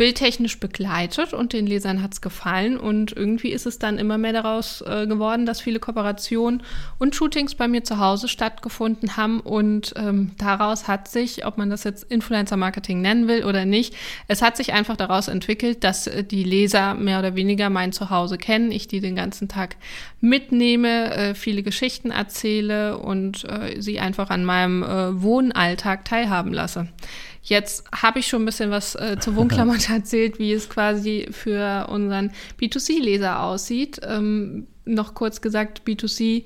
bildtechnisch 0.02 0.60
begleitet 0.60 1.32
und 1.32 1.54
den 1.54 1.68
Lesern 1.68 2.02
hat 2.02 2.14
es 2.14 2.22
gefallen 2.22 2.76
und 2.76 3.16
irgendwie 3.16 3.50
ist 3.50 3.68
es 3.68 3.78
dann 3.78 4.00
immer 4.00 4.18
mehr 4.18 4.34
daraus 4.34 4.82
äh, 4.82 5.06
geworden, 5.06 5.46
dass 5.46 5.62
viele 5.62 5.78
Kooperationen 5.78 6.64
und 6.98 7.14
Shootings 7.14 7.54
bei 7.54 7.68
mir 7.68 7.84
zu 7.84 8.00
Hause 8.00 8.28
stattgefunden 8.28 9.16
haben 9.16 9.42
und 9.42 9.94
ähm, 9.98 10.32
daraus 10.40 10.88
hat 10.88 11.08
sich, 11.08 11.46
ob 11.46 11.60
man 11.60 11.70
das 11.70 11.84
jetzt 11.84 12.12
Influencer-Marketing 12.12 13.00
nennen 13.00 13.28
will 13.28 13.46
oder 13.46 13.66
nicht, 13.66 13.94
es 14.28 14.42
hat 14.42 14.58
sich 14.58 14.74
einfach 14.74 14.98
daraus 14.98 15.28
entwickelt, 15.28 15.84
dass 15.84 16.08
äh, 16.08 16.24
die 16.24 16.46
Leser 16.46 16.96
mehr 16.96 17.20
oder 17.20 17.36
weniger 17.36 17.70
mein 17.70 17.92
Zuhause 17.92 18.40
kennen, 18.40 18.72
ich 18.72 18.88
die 18.88 19.02
den 19.02 19.16
ganzen 19.16 19.50
Tag 19.50 19.76
mitnehme, 20.20 21.14
äh, 21.14 21.36
viele 21.36 21.62
Geschichten 21.62 22.10
erzähle 22.10 22.98
und 22.98 23.44
äh, 23.44 23.80
sie 23.80 24.00
einfach 24.00 24.32
an 24.32 24.46
meinem 24.46 24.82
äh, 24.82 25.22
Wohnalltag 25.22 26.06
teilhaben 26.06 26.54
lasse. 26.54 26.88
Jetzt 27.44 27.86
habe 27.92 28.20
ich 28.20 28.28
schon 28.28 28.44
ein 28.44 28.46
bisschen 28.46 28.70
was 28.70 28.96
äh, 28.96 29.18
zur 29.20 29.36
Wohnklamotte 29.36 29.94
erzählt, 29.94 30.38
wie 30.38 30.54
es 30.54 30.70
quasi 30.70 31.28
für 31.32 31.88
unseren 31.90 32.32
B2C-Leser 32.60 33.42
aussieht. 33.42 34.00
Ähm, 34.04 34.68
noch 34.86 35.14
kurz 35.16 35.42
gesagt, 35.42 35.82
B2C 35.86 36.46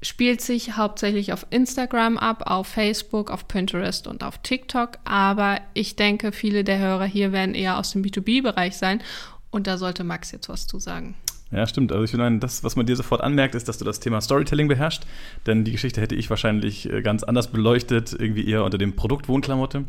spielt 0.00 0.40
sich 0.40 0.76
hauptsächlich 0.76 1.32
auf 1.32 1.46
Instagram 1.50 2.18
ab, 2.18 2.44
auf 2.46 2.68
Facebook, 2.68 3.30
auf 3.30 3.48
Pinterest 3.48 4.06
und 4.06 4.22
auf 4.22 4.38
TikTok. 4.38 4.98
Aber 5.04 5.60
ich 5.74 5.96
denke, 5.96 6.30
viele 6.32 6.62
der 6.62 6.78
Hörer 6.78 7.04
hier 7.04 7.32
werden 7.32 7.54
eher 7.54 7.78
aus 7.78 7.90
dem 7.90 8.02
B2B-Bereich 8.02 8.76
sein. 8.76 9.02
Und 9.50 9.66
da 9.66 9.76
sollte 9.76 10.04
Max 10.04 10.30
jetzt 10.30 10.48
was 10.48 10.66
zu 10.66 10.78
sagen. 10.78 11.16
Ja, 11.50 11.66
stimmt. 11.66 11.92
Also 11.92 12.04
ich 12.04 12.10
finde, 12.10 12.38
das, 12.38 12.62
was 12.62 12.76
man 12.76 12.84
dir 12.84 12.94
sofort 12.94 13.22
anmerkt, 13.22 13.54
ist, 13.54 13.68
dass 13.68 13.78
du 13.78 13.84
das 13.84 14.00
Thema 14.00 14.20
Storytelling 14.20 14.68
beherrschst. 14.68 15.06
Denn 15.46 15.64
die 15.64 15.72
Geschichte 15.72 16.00
hätte 16.00 16.14
ich 16.14 16.28
wahrscheinlich 16.30 16.92
äh, 16.92 17.02
ganz 17.02 17.22
anders 17.22 17.50
beleuchtet, 17.50 18.12
irgendwie 18.12 18.46
eher 18.46 18.64
unter 18.64 18.78
dem 18.78 18.94
Produkt 18.94 19.28
Wohnklamotte. 19.28 19.84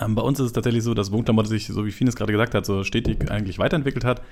Ähm, 0.00 0.14
bei 0.14 0.22
uns 0.22 0.38
ist 0.40 0.46
es 0.46 0.52
tatsächlich 0.52 0.84
so, 0.84 0.94
dass 0.94 1.12
Wohnklamotte 1.12 1.48
sich, 1.48 1.66
so 1.66 1.86
wie 1.86 1.92
Fines 1.92 2.16
gerade 2.16 2.32
gesagt 2.32 2.54
hat, 2.54 2.66
so 2.66 2.84
stetig 2.84 3.30
eigentlich 3.30 3.58
weiterentwickelt 3.58 4.04
hat 4.04 4.22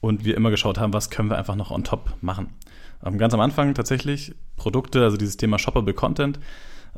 und 0.00 0.24
wir 0.24 0.36
immer 0.36 0.50
geschaut 0.50 0.78
haben, 0.78 0.92
was 0.92 1.10
können 1.10 1.30
wir 1.30 1.38
einfach 1.38 1.56
noch 1.56 1.70
on 1.70 1.84
top 1.84 2.14
machen. 2.20 2.50
Ähm, 3.04 3.18
ganz 3.18 3.34
am 3.34 3.40
Anfang 3.40 3.74
tatsächlich 3.74 4.34
Produkte, 4.56 5.02
also 5.02 5.16
dieses 5.16 5.36
Thema 5.36 5.58
Shoppable 5.58 5.94
Content, 5.94 6.38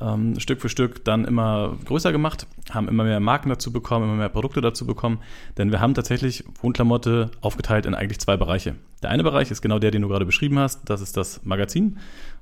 ähm, 0.00 0.38
Stück 0.38 0.60
für 0.60 0.68
Stück 0.68 1.04
dann 1.04 1.24
immer 1.24 1.76
größer 1.84 2.12
gemacht, 2.12 2.46
haben 2.70 2.88
immer 2.88 3.04
mehr 3.04 3.20
Marken 3.20 3.48
dazu 3.48 3.72
bekommen, 3.72 4.04
immer 4.06 4.16
mehr 4.16 4.28
Produkte 4.28 4.60
dazu 4.60 4.86
bekommen, 4.86 5.20
denn 5.56 5.70
wir 5.70 5.80
haben 5.80 5.94
tatsächlich 5.94 6.44
Wohnklamotte 6.60 7.30
aufgeteilt 7.40 7.86
in 7.86 7.94
eigentlich 7.94 8.20
zwei 8.20 8.36
Bereiche. 8.36 8.76
Der 9.02 9.10
eine 9.10 9.22
Bereich 9.22 9.50
ist 9.50 9.62
genau 9.62 9.78
der, 9.78 9.90
den 9.90 10.02
du 10.02 10.08
gerade 10.08 10.26
beschrieben 10.26 10.58
hast, 10.58 10.88
das 10.88 11.00
ist 11.00 11.16
das 11.16 11.44
Magazin 11.44 11.98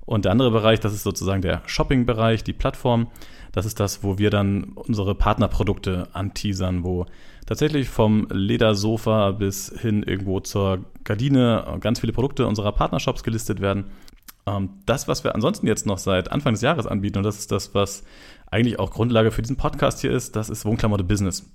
und 0.07 0.25
der 0.25 0.33
andere 0.33 0.53
Bereich, 0.53 0.81
das 0.81 0.95
ist 0.95 1.03
sozusagen 1.03 1.43
der 1.43 1.63
Shopping-Bereich, 1.67 2.45
die 2.45 2.53
Plattform. 2.53 3.09
Das 3.53 3.67
ist 3.67 3.81
das, 3.81 4.05
wo 4.05 4.19
wir 4.19 4.31
dann 4.31 4.73
unsere 4.75 5.15
Partnerprodukte 5.15 6.09
anteasern, 6.13 6.85
wo 6.85 7.07
tatsächlich 7.45 7.89
vom 7.89 8.29
Ledersofa 8.31 9.33
bis 9.33 9.73
hin 9.81 10.05
irgendwo 10.05 10.41
zur 10.41 10.85
Gardine 11.05 11.79
ganz 11.81 12.01
viele 12.01 12.13
Produkte 12.13 12.47
unserer 12.47 12.73
Partnershops 12.73 13.25
gelistet 13.25 13.61
werden. 13.61 13.87
Ähm, 14.47 14.71
das, 14.87 15.09
was 15.09 15.25
wir 15.25 15.35
ansonsten 15.35 15.67
jetzt 15.67 15.87
noch 15.87 15.99
seit 15.99 16.31
Anfang 16.31 16.55
des 16.55 16.63
Jahres 16.63 16.87
anbieten, 16.87 17.19
und 17.19 17.25
das 17.25 17.39
ist 17.39 17.53
das, 17.53 17.75
was 17.75 18.05
eigentlich 18.51 18.79
auch 18.79 18.91
Grundlage 18.91 19.31
für 19.31 19.43
diesen 19.43 19.57
Podcast 19.57 20.01
hier 20.01 20.13
ist, 20.13 20.37
das 20.37 20.49
ist 20.49 20.65
Wohnklamotte 20.65 21.05
Business. 21.05 21.51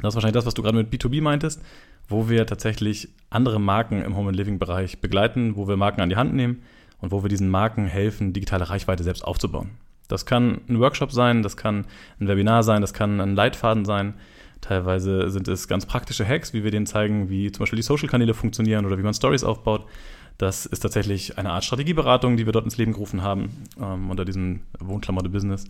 Das 0.00 0.12
ist 0.12 0.14
wahrscheinlich 0.14 0.34
das, 0.34 0.46
was 0.46 0.54
du 0.54 0.62
gerade 0.62 0.76
mit 0.76 0.92
B2B 0.92 1.22
meintest, 1.22 1.60
wo 2.08 2.28
wir 2.28 2.46
tatsächlich 2.46 3.08
andere 3.30 3.58
Marken 3.58 4.02
im 4.02 4.16
Home 4.16 4.28
and 4.28 4.36
Living 4.36 4.58
Bereich 4.58 5.00
begleiten, 5.00 5.56
wo 5.56 5.66
wir 5.66 5.76
Marken 5.76 6.00
an 6.00 6.08
die 6.08 6.16
Hand 6.16 6.34
nehmen 6.34 6.62
und 7.00 7.10
wo 7.10 7.22
wir 7.22 7.28
diesen 7.28 7.48
Marken 7.48 7.86
helfen, 7.86 8.32
digitale 8.32 8.68
Reichweite 8.68 9.02
selbst 9.02 9.24
aufzubauen. 9.24 9.70
Das 10.08 10.24
kann 10.24 10.60
ein 10.68 10.80
Workshop 10.80 11.12
sein, 11.12 11.42
das 11.42 11.56
kann 11.56 11.86
ein 12.20 12.28
Webinar 12.28 12.62
sein, 12.62 12.80
das 12.80 12.94
kann 12.94 13.20
ein 13.20 13.34
Leitfaden 13.34 13.84
sein. 13.84 14.14
Teilweise 14.60 15.30
sind 15.30 15.48
es 15.48 15.68
ganz 15.68 15.86
praktische 15.86 16.26
Hacks, 16.26 16.52
wie 16.52 16.64
wir 16.64 16.70
denen 16.70 16.86
zeigen, 16.86 17.28
wie 17.28 17.52
zum 17.52 17.60
Beispiel 17.60 17.76
die 17.76 17.82
Social-Kanäle 17.82 18.34
funktionieren 18.34 18.86
oder 18.86 18.98
wie 18.98 19.02
man 19.02 19.14
Stories 19.14 19.44
aufbaut. 19.44 19.86
Das 20.38 20.66
ist 20.66 20.80
tatsächlich 20.80 21.36
eine 21.36 21.50
Art 21.50 21.64
Strategieberatung, 21.64 22.36
die 22.36 22.46
wir 22.46 22.52
dort 22.52 22.64
ins 22.64 22.78
Leben 22.78 22.92
gerufen 22.92 23.22
haben 23.22 23.64
ähm, 23.80 24.08
unter 24.08 24.24
diesem 24.24 24.60
Wohnklamotte-Business. 24.78 25.64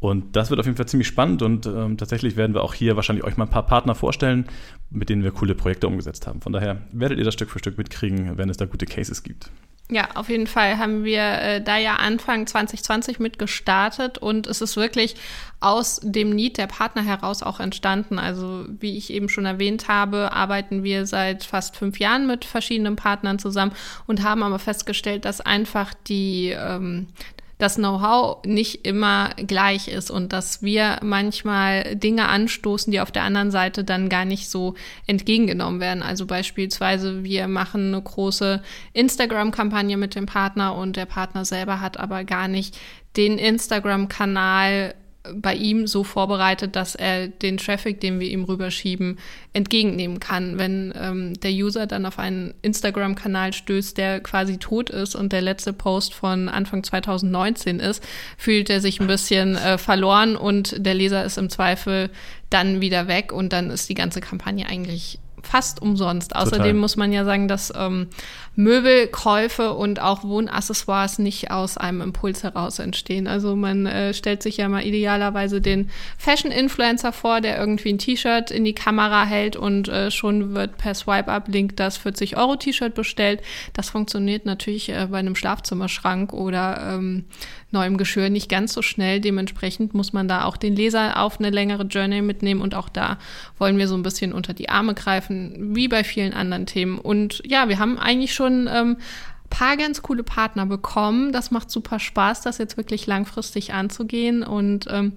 Und 0.00 0.34
das 0.34 0.50
wird 0.50 0.58
auf 0.58 0.66
jeden 0.66 0.76
Fall 0.76 0.88
ziemlich 0.88 1.06
spannend 1.06 1.42
und 1.42 1.66
ähm, 1.66 1.98
tatsächlich 1.98 2.36
werden 2.36 2.54
wir 2.54 2.62
auch 2.62 2.74
hier 2.74 2.96
wahrscheinlich 2.96 3.24
euch 3.24 3.36
mal 3.36 3.44
ein 3.44 3.50
paar 3.50 3.66
Partner 3.66 3.94
vorstellen, 3.94 4.46
mit 4.90 5.10
denen 5.10 5.22
wir 5.22 5.30
coole 5.30 5.54
Projekte 5.54 5.86
umgesetzt 5.86 6.26
haben. 6.26 6.40
Von 6.40 6.52
daher 6.52 6.80
werdet 6.90 7.18
ihr 7.18 7.24
das 7.24 7.34
Stück 7.34 7.50
für 7.50 7.58
Stück 7.58 7.76
mitkriegen, 7.76 8.38
wenn 8.38 8.48
es 8.48 8.56
da 8.56 8.64
gute 8.64 8.86
Cases 8.86 9.22
gibt. 9.22 9.50
Ja, 9.90 10.08
auf 10.14 10.28
jeden 10.28 10.46
Fall 10.46 10.78
haben 10.78 11.02
wir 11.02 11.20
äh, 11.20 11.60
da 11.60 11.76
ja 11.76 11.96
Anfang 11.96 12.46
2020 12.46 13.18
mit 13.18 13.40
gestartet 13.40 14.18
und 14.18 14.46
es 14.46 14.60
ist 14.60 14.76
wirklich 14.76 15.16
aus 15.58 16.00
dem 16.02 16.30
Need 16.30 16.58
der 16.58 16.68
Partner 16.68 17.02
heraus 17.02 17.42
auch 17.42 17.58
entstanden. 17.58 18.20
Also 18.20 18.66
wie 18.68 18.96
ich 18.96 19.12
eben 19.12 19.28
schon 19.28 19.46
erwähnt 19.46 19.88
habe, 19.88 20.32
arbeiten 20.32 20.84
wir 20.84 21.06
seit 21.06 21.42
fast 21.42 21.76
fünf 21.76 21.98
Jahren 21.98 22.28
mit 22.28 22.44
verschiedenen 22.44 22.94
Partnern 22.94 23.40
zusammen 23.40 23.72
und 24.06 24.22
haben 24.22 24.44
aber 24.44 24.60
festgestellt, 24.60 25.24
dass 25.24 25.40
einfach 25.40 25.92
die 26.06 26.54
ähm, 26.56 27.08
das 27.60 27.76
Know-how 27.76 28.44
nicht 28.44 28.86
immer 28.86 29.30
gleich 29.36 29.88
ist 29.88 30.10
und 30.10 30.32
dass 30.32 30.62
wir 30.62 30.98
manchmal 31.02 31.96
Dinge 31.96 32.28
anstoßen, 32.28 32.90
die 32.90 33.00
auf 33.00 33.12
der 33.12 33.22
anderen 33.22 33.50
Seite 33.50 33.84
dann 33.84 34.08
gar 34.08 34.24
nicht 34.24 34.50
so 34.50 34.74
entgegengenommen 35.06 35.80
werden. 35.80 36.02
Also 36.02 36.26
beispielsweise, 36.26 37.22
wir 37.24 37.48
machen 37.48 37.88
eine 37.88 38.02
große 38.02 38.62
Instagram-Kampagne 38.92 39.96
mit 39.96 40.14
dem 40.14 40.26
Partner 40.26 40.74
und 40.74 40.96
der 40.96 41.06
Partner 41.06 41.44
selber 41.44 41.80
hat 41.80 41.98
aber 41.98 42.24
gar 42.24 42.48
nicht 42.48 42.78
den 43.16 43.38
Instagram-Kanal 43.38 44.94
bei 45.34 45.54
ihm 45.54 45.86
so 45.86 46.02
vorbereitet, 46.02 46.76
dass 46.76 46.94
er 46.94 47.28
den 47.28 47.58
Traffic, 47.58 48.00
den 48.00 48.20
wir 48.20 48.28
ihm 48.28 48.44
rüberschieben, 48.44 49.18
entgegennehmen 49.52 50.18
kann. 50.18 50.58
Wenn 50.58 50.94
ähm, 50.96 51.38
der 51.40 51.50
User 51.50 51.86
dann 51.86 52.06
auf 52.06 52.18
einen 52.18 52.54
Instagram-Kanal 52.62 53.52
stößt, 53.52 53.98
der 53.98 54.20
quasi 54.20 54.56
tot 54.56 54.88
ist 54.88 55.14
und 55.14 55.32
der 55.32 55.42
letzte 55.42 55.72
Post 55.74 56.14
von 56.14 56.48
Anfang 56.48 56.84
2019 56.84 57.80
ist, 57.80 58.02
fühlt 58.38 58.70
er 58.70 58.80
sich 58.80 59.00
ein 59.00 59.06
bisschen 59.06 59.56
äh, 59.56 59.76
verloren 59.76 60.36
und 60.36 60.74
der 60.84 60.94
Leser 60.94 61.24
ist 61.24 61.36
im 61.36 61.50
Zweifel 61.50 62.10
dann 62.48 62.80
wieder 62.80 63.06
weg 63.06 63.32
und 63.32 63.52
dann 63.52 63.70
ist 63.70 63.88
die 63.88 63.94
ganze 63.94 64.20
Kampagne 64.20 64.66
eigentlich 64.66 65.18
fast 65.42 65.82
umsonst. 65.82 66.36
Außerdem 66.36 66.58
Total. 66.58 66.74
muss 66.74 66.96
man 66.96 67.12
ja 67.12 67.24
sagen, 67.24 67.48
dass 67.48 67.72
ähm, 67.76 68.08
Möbelkäufe 68.56 69.72
und 69.72 70.00
auch 70.00 70.24
Wohnaccessoires 70.24 71.18
nicht 71.18 71.50
aus 71.50 71.78
einem 71.78 72.00
Impuls 72.00 72.42
heraus 72.42 72.78
entstehen. 72.78 73.26
Also 73.26 73.56
man 73.56 73.86
äh, 73.86 74.12
stellt 74.12 74.42
sich 74.42 74.56
ja 74.56 74.68
mal 74.68 74.84
idealerweise 74.84 75.60
den 75.60 75.88
Fashion-Influencer 76.18 77.12
vor, 77.12 77.40
der 77.40 77.58
irgendwie 77.58 77.92
ein 77.92 77.98
T-Shirt 77.98 78.50
in 78.50 78.64
die 78.64 78.74
Kamera 78.74 79.24
hält 79.24 79.56
und 79.56 79.88
äh, 79.88 80.10
schon 80.10 80.54
wird 80.54 80.78
per 80.78 80.94
Swipe-Up-Link 80.94 81.76
das 81.76 82.00
40-Euro-T-Shirt 82.04 82.94
bestellt. 82.94 83.40
Das 83.72 83.90
funktioniert 83.90 84.46
natürlich 84.46 84.88
äh, 84.88 85.06
bei 85.10 85.18
einem 85.18 85.36
Schlafzimmerschrank 85.36 86.32
oder 86.32 86.94
ähm, 86.94 87.26
neuem 87.70 87.96
Geschirr 87.96 88.30
nicht 88.30 88.48
ganz 88.48 88.72
so 88.72 88.82
schnell. 88.82 89.20
Dementsprechend 89.20 89.94
muss 89.94 90.12
man 90.12 90.26
da 90.26 90.44
auch 90.44 90.56
den 90.56 90.74
Leser 90.74 91.22
auf 91.22 91.38
eine 91.38 91.50
längere 91.50 91.84
Journey 91.84 92.20
mitnehmen 92.20 92.60
und 92.60 92.74
auch 92.74 92.88
da 92.88 93.18
wollen 93.58 93.78
wir 93.78 93.86
so 93.86 93.94
ein 93.94 94.02
bisschen 94.02 94.32
unter 94.32 94.54
die 94.54 94.68
Arme 94.68 94.94
greifen, 94.94 95.29
wie 95.30 95.88
bei 95.88 96.04
vielen 96.04 96.32
anderen 96.32 96.66
Themen. 96.66 96.98
Und 96.98 97.42
ja, 97.44 97.68
wir 97.68 97.78
haben 97.78 97.98
eigentlich 97.98 98.34
schon 98.34 98.68
ähm, 98.70 98.96
paar 99.50 99.76
ganz 99.76 100.02
coole 100.02 100.22
Partner 100.22 100.66
bekommen. 100.66 101.32
Das 101.32 101.50
macht 101.50 101.70
super 101.70 101.98
Spaß, 101.98 102.42
das 102.42 102.58
jetzt 102.58 102.76
wirklich 102.76 103.06
langfristig 103.06 103.74
anzugehen. 103.74 104.42
Und 104.42 104.86
ähm, 104.88 105.12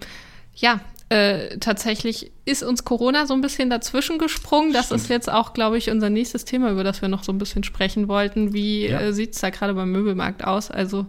ja, 0.55 0.81
äh, 1.09 1.57
tatsächlich 1.59 2.31
ist 2.43 2.63
uns 2.63 2.83
Corona 2.83 3.27
so 3.27 3.33
ein 3.33 3.41
bisschen 3.41 3.69
dazwischen 3.69 4.17
gesprungen. 4.17 4.73
Das 4.73 4.91
ist 4.91 5.09
jetzt 5.09 5.31
auch, 5.31 5.53
glaube 5.53 5.77
ich, 5.77 5.89
unser 5.91 6.09
nächstes 6.09 6.43
Thema, 6.43 6.71
über 6.71 6.83
das 6.83 7.01
wir 7.01 7.09
noch 7.09 7.23
so 7.23 7.31
ein 7.31 7.37
bisschen 7.37 7.63
sprechen 7.63 8.07
wollten. 8.07 8.53
Wie 8.53 8.87
ja. 8.87 8.99
äh, 8.99 9.13
sieht 9.13 9.35
es 9.35 9.41
da 9.41 9.51
gerade 9.51 9.75
beim 9.75 9.91
Möbelmarkt 9.91 10.43
aus? 10.43 10.71
Also 10.71 11.05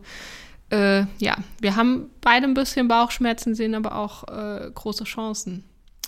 äh, 0.71 1.05
ja, 1.19 1.37
wir 1.61 1.77
haben 1.77 2.11
beide 2.21 2.47
ein 2.47 2.55
bisschen 2.55 2.89
Bauchschmerzen, 2.89 3.55
sehen 3.55 3.75
aber 3.75 3.97
auch 3.97 4.29
äh, 4.29 4.71
große 4.75 5.05
Chancen. 5.05 5.65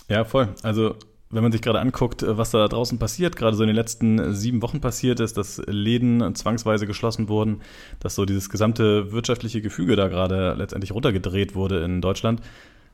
Ja, 0.09 0.23
voll. 0.23 0.49
Also 0.63 0.95
wenn 1.29 1.43
man 1.43 1.51
sich 1.51 1.61
gerade 1.61 1.79
anguckt, 1.79 2.23
äh, 2.23 2.37
was 2.37 2.51
da 2.51 2.67
draußen 2.67 2.99
passiert, 2.99 3.35
gerade 3.35 3.55
so 3.55 3.63
in 3.63 3.67
den 3.67 3.75
letzten 3.75 4.19
äh, 4.19 4.33
sieben 4.33 4.61
Wochen 4.61 4.81
passiert 4.81 5.19
ist, 5.19 5.37
dass 5.37 5.61
Läden 5.67 6.35
zwangsweise 6.35 6.87
geschlossen 6.87 7.27
wurden, 7.29 7.61
dass 7.99 8.15
so 8.15 8.25
dieses 8.25 8.49
gesamte 8.49 9.11
wirtschaftliche 9.11 9.61
Gefüge 9.61 9.95
da 9.95 10.07
gerade 10.07 10.53
letztendlich 10.53 10.93
runtergedreht 10.93 11.55
wurde 11.55 11.83
in 11.83 12.01
Deutschland, 12.01 12.41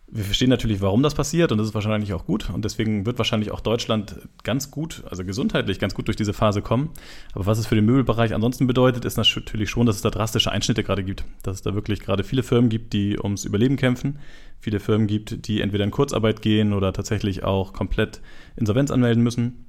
wir 0.08 0.24
verstehen 0.24 0.50
natürlich, 0.50 0.80
warum 0.82 1.02
das 1.02 1.16
passiert 1.16 1.52
und 1.52 1.58
das 1.58 1.68
ist 1.68 1.74
wahrscheinlich 1.74 2.14
auch 2.14 2.26
gut 2.26 2.50
und 2.52 2.64
deswegen 2.64 3.06
wird 3.06 3.18
wahrscheinlich 3.18 3.52
auch 3.52 3.62
Deutschland 3.62 4.16
ganz 4.44 4.70
gut, 4.70 5.04
also 5.10 5.26
gesundheitlich 5.26 5.80
ganz 5.80 5.96
gut 5.96 6.08
durch 6.08 6.18
diese 6.18 6.34
Phase 6.34 6.62
kommen. 6.62 6.92
Aber 7.34 7.46
was 7.46 7.58
es 7.58 7.66
für 7.66 7.76
den 7.76 7.86
Möbelbereich 7.86 8.34
ansonsten 8.36 8.68
bedeutet, 8.68 9.06
ist 9.06 9.18
natürlich 9.18 9.70
schon, 9.70 9.88
dass 9.88 9.96
es 9.96 10.02
da 10.04 10.12
drastische 10.12 10.52
Einschnitte 10.52 10.84
gerade 10.84 11.04
gibt, 11.04 11.26
dass 11.42 11.56
es 11.56 11.62
da 11.63 11.74
wirklich 11.74 12.00
gerade 12.00 12.24
viele 12.24 12.44
Firmen 12.44 12.70
gibt, 12.70 12.94
die 12.94 13.18
ums 13.18 13.44
Überleben 13.44 13.76
kämpfen, 13.76 14.20
viele 14.60 14.80
Firmen 14.80 15.08
gibt, 15.08 15.48
die 15.48 15.62
entweder 15.62 15.84
in 15.84 15.92
Kurzarbeit 15.92 16.42
gehen 16.42 16.74
oder 16.74 16.94
tatsächlich 16.94 17.44
auch 17.44 17.74
komplett 17.74 18.22
Insolvenz 18.56 18.92
anmelden 18.92 19.24
müssen. 19.24 19.66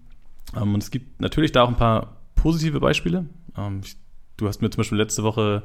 Ähm, 0.55 0.75
und 0.75 0.83
es 0.83 0.91
gibt 0.91 1.21
natürlich 1.21 1.53
da 1.53 1.63
auch 1.63 1.69
ein 1.69 1.77
paar 1.77 2.21
positive 2.35 2.81
Beispiele. 2.81 3.27
Ähm, 3.57 3.81
du 4.37 4.47
hast 4.47 4.61
mir 4.61 4.69
zum 4.69 4.79
Beispiel 4.79 4.99
letzte 4.99 5.23
Woche 5.23 5.63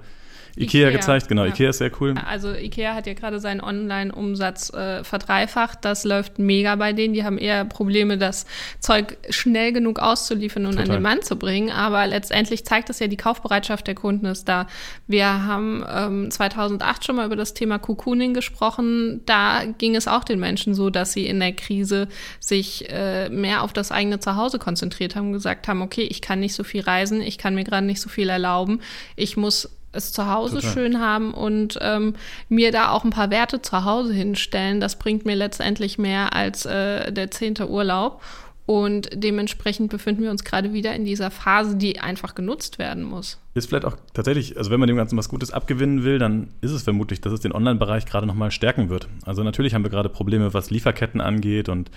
Ikea, 0.56 0.88
Ikea 0.88 0.92
gezeigt, 0.92 1.28
genau. 1.28 1.44
Ja. 1.44 1.50
Ikea 1.50 1.70
ist 1.70 1.78
sehr 1.78 1.92
cool. 2.00 2.16
Also 2.26 2.54
Ikea 2.54 2.94
hat 2.96 3.08
ja 3.08 3.14
gerade 3.14 3.40
seinen 3.40 3.62
Online-Umsatz 3.62 4.74
äh, 4.74 5.04
verdreifacht. 5.04 5.80
Das 5.84 6.04
läuft 6.04 6.40
mega 6.40 6.76
bei 6.76 6.94
denen. 6.94 7.14
Die 7.14 7.24
haben 7.24 7.38
eher 7.38 7.66
Probleme, 7.66 8.18
das 8.18 8.46
Zeug 8.80 9.18
schnell 9.30 9.74
genug 9.74 10.00
auszuliefern 10.00 10.66
und 10.66 10.74
Total. 10.74 10.90
an 10.90 10.96
den 10.98 11.04
Mann 11.04 11.22
zu 11.22 11.36
bringen. 11.38 11.72
Aber 11.72 12.06
letztendlich 12.08 12.66
zeigt 12.66 12.90
es 12.90 13.00
ja, 13.00 13.08
die 13.08 13.18
Kaufbereitschaft 13.18 13.88
der 13.88 13.96
Kunden 13.96 14.26
ist 14.26 14.48
da. 14.48 14.68
Wir 15.08 15.46
haben 15.46 15.86
ähm, 15.90 16.32
2008 16.32 17.06
schon 17.06 17.16
mal 17.16 17.26
über 17.26 17.36
das 17.36 17.54
Thema 17.54 17.80
Cocooning 17.80 18.34
gesprochen. 18.34 19.22
Da 19.26 19.64
ging 19.78 19.96
es 19.96 20.08
auch 20.08 20.24
den 20.24 20.40
Menschen 20.40 20.74
so, 20.74 20.90
dass 20.90 21.14
sie 21.14 21.26
in 21.26 21.40
der 21.40 21.54
Krise 21.54 22.08
sich 22.40 22.90
äh, 22.90 23.30
mehr 23.30 23.64
auf 23.64 23.74
das 23.74 23.92
eigene 23.92 24.20
Zuhause 24.20 24.60
konzentriert 24.60 25.16
haben, 25.16 25.34
gesagt 25.34 25.68
haben, 25.68 25.82
okay, 25.82 26.04
ich 26.04 26.22
kann 26.22 26.40
nicht 26.40 26.54
so 26.54 26.64
viel 26.64 26.82
reisen, 26.82 27.22
ich 27.22 27.38
kann 27.38 27.56
mir 27.56 27.64
gerade 27.64 27.86
nicht 27.86 28.02
so 28.02 28.10
viel 28.10 28.30
erlauben. 28.30 28.82
Ich 29.16 29.38
muss 29.38 29.79
es 29.92 30.12
zu 30.12 30.30
Hause 30.30 30.56
Total. 30.56 30.72
schön 30.72 31.00
haben 31.00 31.34
und 31.34 31.78
ähm, 31.82 32.14
mir 32.48 32.72
da 32.72 32.92
auch 32.92 33.04
ein 33.04 33.10
paar 33.10 33.30
Werte 33.30 33.62
zu 33.62 33.86
Hause 33.86 34.14
hinstellen. 34.14 34.80
Das 34.80 34.98
bringt 34.98 35.26
mir 35.26 35.36
letztendlich 35.36 35.98
mehr 35.98 36.34
als 36.34 36.66
äh, 36.66 37.12
der 37.12 37.32
zehnte 37.32 37.70
Urlaub. 37.70 38.22
Und 38.70 39.10
dementsprechend 39.16 39.90
befinden 39.90 40.22
wir 40.22 40.30
uns 40.30 40.44
gerade 40.44 40.74
wieder 40.74 40.94
in 40.94 41.04
dieser 41.04 41.32
Phase, 41.32 41.76
die 41.76 42.02
einfach 42.02 42.36
genutzt 42.36 42.78
werden 42.78 43.04
muss. 43.04 43.40
Ist 43.56 43.68
vielleicht 43.68 43.86
auch 43.86 43.98
tatsächlich, 44.14 44.58
also 44.58 44.70
wenn 44.70 44.80
man 44.80 44.86
dem 44.86 44.96
Ganzen 44.96 45.18
was 45.18 45.28
Gutes 45.28 45.50
abgewinnen 45.50 46.04
will, 46.04 46.20
dann 46.20 46.50
ist 46.62 46.70
es 46.70 46.84
vermutlich, 46.84 47.20
dass 47.20 47.34
es 47.34 47.40
den 47.40 47.52
Online-Bereich 47.52 48.06
gerade 48.06 48.28
nochmal 48.28 48.52
stärken 48.52 48.90
wird. 48.90 49.08
Also 49.26 49.42
natürlich 49.42 49.74
haben 49.74 49.82
wir 49.82 49.90
gerade 49.90 50.08
Probleme, 50.08 50.54
was 50.54 50.70
Lieferketten 50.70 51.20
angeht 51.20 51.68
und 51.68 51.90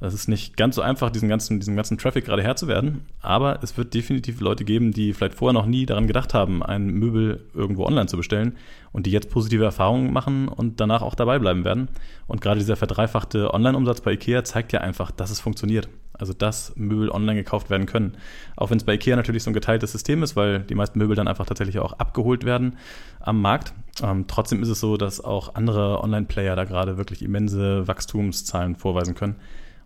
es 0.00 0.14
ist 0.14 0.28
nicht 0.28 0.56
ganz 0.56 0.76
so 0.76 0.82
einfach, 0.82 1.10
diesen 1.10 1.28
ganzen, 1.28 1.60
diesen 1.60 1.76
ganzen 1.76 1.98
Traffic 1.98 2.24
gerade 2.24 2.42
Herr 2.42 2.56
zu 2.56 2.68
werden. 2.68 3.02
Aber 3.20 3.62
es 3.62 3.76
wird 3.76 3.92
definitiv 3.92 4.40
Leute 4.40 4.64
geben, 4.64 4.92
die 4.92 5.12
vielleicht 5.12 5.34
vorher 5.34 5.52
noch 5.52 5.66
nie 5.66 5.84
daran 5.84 6.06
gedacht 6.06 6.32
haben, 6.32 6.62
ein 6.62 6.86
Möbel 6.86 7.44
irgendwo 7.54 7.84
online 7.84 8.06
zu 8.06 8.16
bestellen 8.16 8.56
und 8.92 9.06
die 9.06 9.10
jetzt 9.10 9.30
positive 9.30 9.64
Erfahrungen 9.64 10.12
machen 10.12 10.48
und 10.48 10.80
danach 10.80 11.02
auch 11.02 11.14
dabei 11.14 11.38
bleiben 11.38 11.64
werden. 11.64 11.88
Und 12.26 12.40
gerade 12.40 12.60
dieser 12.60 12.76
verdreifachte 12.76 13.52
Online-Umsatz 13.52 14.00
bei 14.00 14.12
IKEA 14.12 14.42
zeigt 14.42 14.72
ja 14.72 14.80
einfach, 14.80 15.10
dass 15.10 15.30
es 15.30 15.40
funktioniert. 15.40 15.88
Also 16.14 16.34
dass 16.34 16.76
Möbel 16.76 17.10
online 17.10 17.36
gekauft 17.36 17.70
werden 17.70 17.86
können. 17.86 18.16
Auch 18.56 18.70
wenn 18.70 18.76
es 18.76 18.84
bei 18.84 18.94
IKEA 18.94 19.16
natürlich 19.16 19.42
so 19.42 19.50
ein 19.50 19.54
geteiltes 19.54 19.92
System 19.92 20.22
ist, 20.22 20.36
weil 20.36 20.60
die 20.60 20.74
meisten 20.74 20.98
Möbel 20.98 21.16
dann 21.16 21.28
einfach 21.28 21.46
tatsächlich 21.46 21.78
auch 21.78 21.94
abgeholt 21.94 22.44
werden 22.44 22.76
am 23.20 23.40
Markt. 23.40 23.72
Ähm, 24.02 24.26
trotzdem 24.28 24.62
ist 24.62 24.68
es 24.68 24.80
so, 24.80 24.96
dass 24.96 25.22
auch 25.22 25.54
andere 25.54 26.02
Online-Player 26.02 26.56
da 26.56 26.64
gerade 26.64 26.98
wirklich 26.98 27.22
immense 27.22 27.86
Wachstumszahlen 27.88 28.76
vorweisen 28.76 29.14
können. 29.14 29.36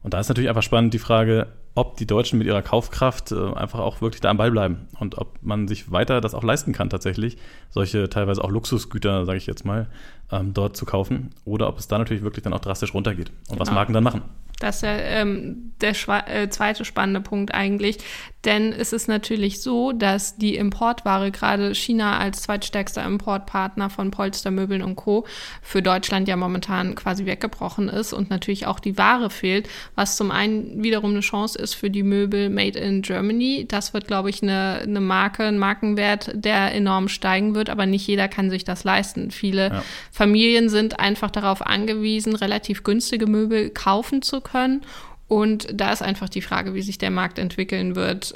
Und 0.04 0.12
da 0.12 0.20
ist 0.20 0.28
natürlich 0.28 0.50
einfach 0.50 0.62
spannend 0.62 0.92
die 0.92 0.98
Frage, 0.98 1.46
ob 1.74 1.96
die 1.96 2.06
Deutschen 2.06 2.38
mit 2.38 2.46
ihrer 2.46 2.60
Kaufkraft 2.60 3.32
äh, 3.32 3.54
einfach 3.54 3.80
auch 3.80 4.02
wirklich 4.02 4.20
da 4.20 4.28
am 4.28 4.36
Ball 4.36 4.50
bleiben 4.50 4.86
und 5.00 5.16
ob 5.16 5.38
man 5.40 5.66
sich 5.66 5.90
weiter 5.90 6.20
das 6.20 6.34
auch 6.34 6.44
leisten 6.44 6.72
kann, 6.72 6.90
tatsächlich 6.90 7.38
solche 7.70 8.10
teilweise 8.10 8.44
auch 8.44 8.50
Luxusgüter, 8.50 9.24
sage 9.24 9.38
ich 9.38 9.46
jetzt 9.46 9.64
mal, 9.64 9.88
ähm, 10.30 10.52
dort 10.52 10.76
zu 10.76 10.84
kaufen 10.84 11.30
oder 11.46 11.68
ob 11.68 11.78
es 11.78 11.88
da 11.88 11.96
natürlich 11.96 12.22
wirklich 12.22 12.44
dann 12.44 12.52
auch 12.52 12.60
drastisch 12.60 12.92
runtergeht 12.92 13.30
und 13.30 13.48
genau. 13.48 13.60
was 13.60 13.70
Marken 13.72 13.94
dann 13.94 14.04
machen. 14.04 14.22
Das 14.60 14.76
ist 14.76 14.82
ja 14.82 14.96
ähm, 14.96 15.72
der 15.80 15.94
äh, 16.28 16.48
zweite 16.48 16.84
spannende 16.84 17.20
Punkt 17.20 17.52
eigentlich. 17.52 17.98
Denn 18.44 18.72
es 18.72 18.92
ist 18.92 19.08
natürlich 19.08 19.62
so, 19.62 19.92
dass 19.92 20.36
die 20.36 20.56
Importware, 20.56 21.30
gerade 21.30 21.74
China 21.74 22.18
als 22.18 22.42
zweitstärkster 22.42 23.02
Importpartner 23.04 23.88
von 23.88 24.10
Polstermöbeln 24.10 24.82
und 24.82 24.96
Co. 24.96 25.26
für 25.62 25.80
Deutschland 25.80 26.28
ja 26.28 26.36
momentan 26.36 26.94
quasi 26.94 27.24
weggebrochen 27.24 27.88
ist 27.88 28.12
und 28.12 28.28
natürlich 28.28 28.66
auch 28.66 28.80
die 28.80 28.98
Ware 28.98 29.30
fehlt, 29.30 29.68
was 29.94 30.16
zum 30.16 30.30
einen 30.30 30.82
wiederum 30.82 31.12
eine 31.12 31.20
Chance 31.20 31.58
ist 31.58 31.74
für 31.74 31.90
die 31.90 32.02
Möbel 32.02 32.50
Made 32.50 32.78
in 32.78 33.00
Germany. 33.00 33.64
Das 33.66 33.94
wird, 33.94 34.06
glaube 34.06 34.28
ich, 34.28 34.42
eine, 34.42 34.80
eine 34.82 35.00
Marke, 35.00 35.44
ein 35.44 35.58
Markenwert, 35.58 36.30
der 36.34 36.74
enorm 36.74 37.08
steigen 37.08 37.54
wird, 37.54 37.70
aber 37.70 37.86
nicht 37.86 38.06
jeder 38.06 38.28
kann 38.28 38.50
sich 38.50 38.64
das 38.64 38.84
leisten. 38.84 39.30
Viele 39.30 39.68
ja. 39.68 39.84
Familien 40.12 40.68
sind 40.68 41.00
einfach 41.00 41.30
darauf 41.30 41.66
angewiesen, 41.66 42.36
relativ 42.36 42.84
günstige 42.84 43.26
Möbel 43.26 43.70
kaufen 43.70 44.20
zu 44.20 44.42
können. 44.44 44.82
Und 45.26 45.68
da 45.72 45.92
ist 45.92 46.02
einfach 46.02 46.28
die 46.28 46.42
Frage, 46.42 46.74
wie 46.74 46.82
sich 46.82 46.98
der 46.98 47.10
Markt 47.10 47.38
entwickeln 47.38 47.96
wird. 47.96 48.32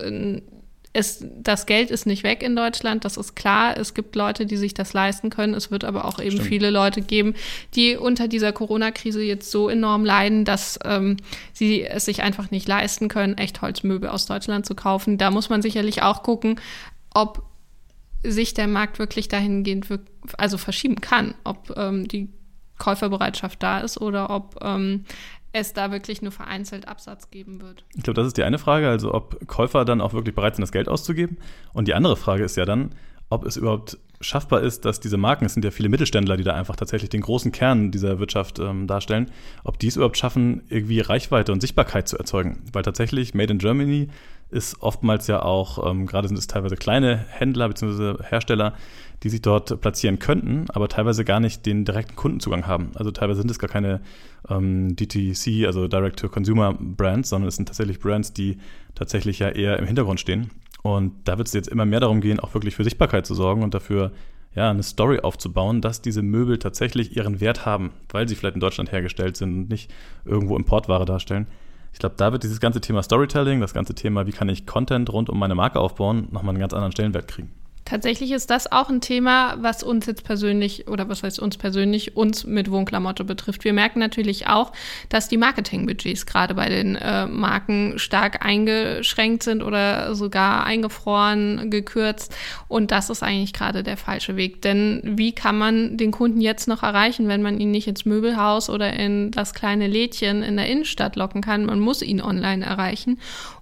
Es, 0.94 1.24
das 1.36 1.66
Geld 1.66 1.90
ist 1.90 2.06
nicht 2.06 2.24
weg 2.24 2.42
in 2.42 2.56
Deutschland, 2.56 3.04
das 3.04 3.18
ist 3.18 3.36
klar. 3.36 3.76
Es 3.76 3.92
gibt 3.92 4.16
Leute, 4.16 4.46
die 4.46 4.56
sich 4.56 4.72
das 4.72 4.94
leisten 4.94 5.28
können. 5.28 5.54
Es 5.54 5.70
wird 5.70 5.84
aber 5.84 6.06
auch 6.06 6.18
eben 6.18 6.32
Stimmt. 6.32 6.48
viele 6.48 6.70
Leute 6.70 7.02
geben, 7.02 7.34
die 7.74 7.96
unter 7.96 8.26
dieser 8.26 8.52
Corona-Krise 8.52 9.22
jetzt 9.22 9.50
so 9.50 9.68
enorm 9.68 10.04
leiden, 10.04 10.44
dass 10.44 10.78
ähm, 10.84 11.18
sie 11.52 11.84
es 11.84 12.06
sich 12.06 12.22
einfach 12.22 12.50
nicht 12.50 12.66
leisten 12.66 13.08
können, 13.08 13.36
echt 13.36 13.60
Holzmöbel 13.60 14.08
aus 14.08 14.26
Deutschland 14.26 14.64
zu 14.64 14.74
kaufen. 14.74 15.18
Da 15.18 15.30
muss 15.30 15.50
man 15.50 15.60
sicherlich 15.60 16.02
auch 16.02 16.22
gucken, 16.22 16.58
ob 17.14 17.42
sich 18.22 18.54
der 18.54 18.66
Markt 18.66 18.98
wirklich 18.98 19.28
dahingehend 19.28 19.86
also 20.36 20.58
verschieben 20.58 21.00
kann, 21.00 21.34
ob 21.44 21.72
ähm, 21.76 22.08
die 22.08 22.28
Käuferbereitschaft 22.78 23.62
da 23.62 23.80
ist 23.80 24.00
oder 24.00 24.30
ob 24.30 24.58
ähm, 24.62 25.04
es 25.60 25.72
da 25.72 25.90
wirklich 25.90 26.22
nur 26.22 26.32
vereinzelt 26.32 26.88
Absatz 26.88 27.30
geben 27.30 27.60
wird. 27.60 27.84
Ich 27.96 28.02
glaube, 28.02 28.14
das 28.14 28.26
ist 28.26 28.36
die 28.36 28.42
eine 28.42 28.58
Frage, 28.58 28.88
also 28.88 29.14
ob 29.14 29.46
Käufer 29.46 29.84
dann 29.84 30.00
auch 30.00 30.12
wirklich 30.12 30.34
bereit 30.34 30.56
sind, 30.56 30.62
das 30.62 30.72
Geld 30.72 30.88
auszugeben. 30.88 31.38
Und 31.72 31.88
die 31.88 31.94
andere 31.94 32.16
Frage 32.16 32.44
ist 32.44 32.56
ja 32.56 32.64
dann, 32.64 32.90
ob 33.30 33.44
es 33.44 33.56
überhaupt 33.56 33.98
schaffbar 34.20 34.62
ist, 34.62 34.84
dass 34.84 35.00
diese 35.00 35.16
Marken, 35.16 35.44
es 35.44 35.54
sind 35.54 35.64
ja 35.64 35.70
viele 35.70 35.88
Mittelständler, 35.88 36.36
die 36.36 36.44
da 36.44 36.54
einfach 36.54 36.76
tatsächlich 36.76 37.10
den 37.10 37.20
großen 37.20 37.52
Kern 37.52 37.90
dieser 37.90 38.18
Wirtschaft 38.18 38.58
ähm, 38.58 38.86
darstellen, 38.86 39.30
ob 39.64 39.78
die 39.78 39.86
es 39.86 39.96
überhaupt 39.96 40.16
schaffen, 40.16 40.62
irgendwie 40.68 41.00
Reichweite 41.00 41.52
und 41.52 41.60
Sichtbarkeit 41.60 42.08
zu 42.08 42.18
erzeugen. 42.18 42.58
Weil 42.72 42.82
tatsächlich 42.82 43.34
Made 43.34 43.52
in 43.52 43.58
Germany 43.58 44.08
ist 44.50 44.82
oftmals 44.82 45.26
ja 45.26 45.42
auch, 45.42 45.88
ähm, 45.88 46.06
gerade 46.06 46.26
sind 46.26 46.38
es 46.38 46.46
teilweise 46.46 46.76
kleine 46.76 47.16
Händler 47.16 47.68
bzw. 47.68 48.22
Hersteller, 48.24 48.74
die 49.22 49.28
sich 49.28 49.42
dort 49.42 49.80
platzieren 49.80 50.18
könnten, 50.18 50.66
aber 50.70 50.88
teilweise 50.88 51.24
gar 51.24 51.40
nicht 51.40 51.66
den 51.66 51.84
direkten 51.84 52.16
Kundenzugang 52.16 52.66
haben. 52.66 52.92
Also 52.94 53.10
teilweise 53.10 53.40
sind 53.40 53.50
es 53.50 53.58
gar 53.58 53.70
keine 53.70 54.00
ähm, 54.48 54.94
DTC, 54.94 55.66
also 55.66 55.88
Direct-to-Consumer-Brands, 55.88 57.28
sondern 57.28 57.48
es 57.48 57.56
sind 57.56 57.66
tatsächlich 57.66 57.98
Brands, 57.98 58.32
die 58.32 58.58
tatsächlich 58.94 59.40
ja 59.40 59.48
eher 59.48 59.78
im 59.78 59.86
Hintergrund 59.86 60.20
stehen. 60.20 60.50
Und 60.82 61.12
da 61.24 61.38
wird 61.38 61.48
es 61.48 61.54
jetzt 61.54 61.68
immer 61.68 61.84
mehr 61.84 62.00
darum 62.00 62.20
gehen, 62.20 62.38
auch 62.38 62.54
wirklich 62.54 62.76
für 62.76 62.84
Sichtbarkeit 62.84 63.26
zu 63.26 63.34
sorgen 63.34 63.62
und 63.62 63.74
dafür 63.74 64.12
ja, 64.54 64.70
eine 64.70 64.82
Story 64.82 65.20
aufzubauen, 65.20 65.80
dass 65.80 66.00
diese 66.00 66.22
Möbel 66.22 66.58
tatsächlich 66.58 67.16
ihren 67.16 67.40
Wert 67.40 67.66
haben, 67.66 67.92
weil 68.10 68.28
sie 68.28 68.34
vielleicht 68.34 68.54
in 68.54 68.60
Deutschland 68.60 68.92
hergestellt 68.92 69.36
sind 69.36 69.54
und 69.54 69.70
nicht 69.70 69.90
irgendwo 70.24 70.56
Importware 70.56 71.04
darstellen. 71.04 71.46
Ich 71.92 71.98
glaube, 71.98 72.14
da 72.16 72.32
wird 72.32 72.44
dieses 72.44 72.60
ganze 72.60 72.80
Thema 72.80 73.02
Storytelling, 73.02 73.60
das 73.60 73.74
ganze 73.74 73.94
Thema, 73.94 74.26
wie 74.26 74.32
kann 74.32 74.48
ich 74.48 74.66
Content 74.66 75.12
rund 75.12 75.30
um 75.30 75.38
meine 75.38 75.54
Marke 75.54 75.80
aufbauen, 75.80 76.28
nochmal 76.30 76.50
einen 76.50 76.60
ganz 76.60 76.72
anderen 76.72 76.92
Stellenwert 76.92 77.28
kriegen. 77.28 77.50
Tatsächlich 77.88 78.32
ist 78.32 78.50
das 78.50 78.70
auch 78.70 78.90
ein 78.90 79.00
Thema, 79.00 79.54
was 79.62 79.82
uns 79.82 80.04
jetzt 80.04 80.22
persönlich 80.22 80.88
oder 80.88 81.08
was 81.08 81.22
heißt 81.22 81.40
uns 81.40 81.56
persönlich, 81.56 82.18
uns 82.18 82.44
mit 82.44 82.70
Wohnklamotte 82.70 83.24
betrifft. 83.24 83.64
Wir 83.64 83.72
merken 83.72 83.98
natürlich 83.98 84.46
auch, 84.46 84.72
dass 85.08 85.30
die 85.30 85.38
Marketingbudgets 85.38 86.26
gerade 86.26 86.52
bei 86.52 86.68
den 86.68 86.96
äh, 86.96 87.24
Marken 87.24 87.98
stark 87.98 88.44
eingeschränkt 88.44 89.42
sind 89.42 89.62
oder 89.62 90.14
sogar 90.14 90.66
eingefroren, 90.66 91.70
gekürzt. 91.70 92.36
Und 92.68 92.90
das 92.90 93.08
ist 93.08 93.22
eigentlich 93.22 93.54
gerade 93.54 93.82
der 93.82 93.96
falsche 93.96 94.36
Weg. 94.36 94.60
Denn 94.60 95.00
wie 95.02 95.32
kann 95.32 95.56
man 95.56 95.96
den 95.96 96.10
Kunden 96.10 96.42
jetzt 96.42 96.68
noch 96.68 96.82
erreichen, 96.82 97.26
wenn 97.28 97.40
man 97.40 97.58
ihn 97.58 97.70
nicht 97.70 97.88
ins 97.88 98.04
Möbelhaus 98.04 98.68
oder 98.68 98.92
in 98.92 99.30
das 99.30 99.54
kleine 99.54 99.86
Lädchen 99.86 100.42
in 100.42 100.58
der 100.58 100.66
Innenstadt 100.66 101.16
locken 101.16 101.40
kann? 101.40 101.64
Man 101.64 101.80
muss 101.80 102.02
ihn 102.02 102.20
online 102.20 102.66
erreichen. 102.66 103.18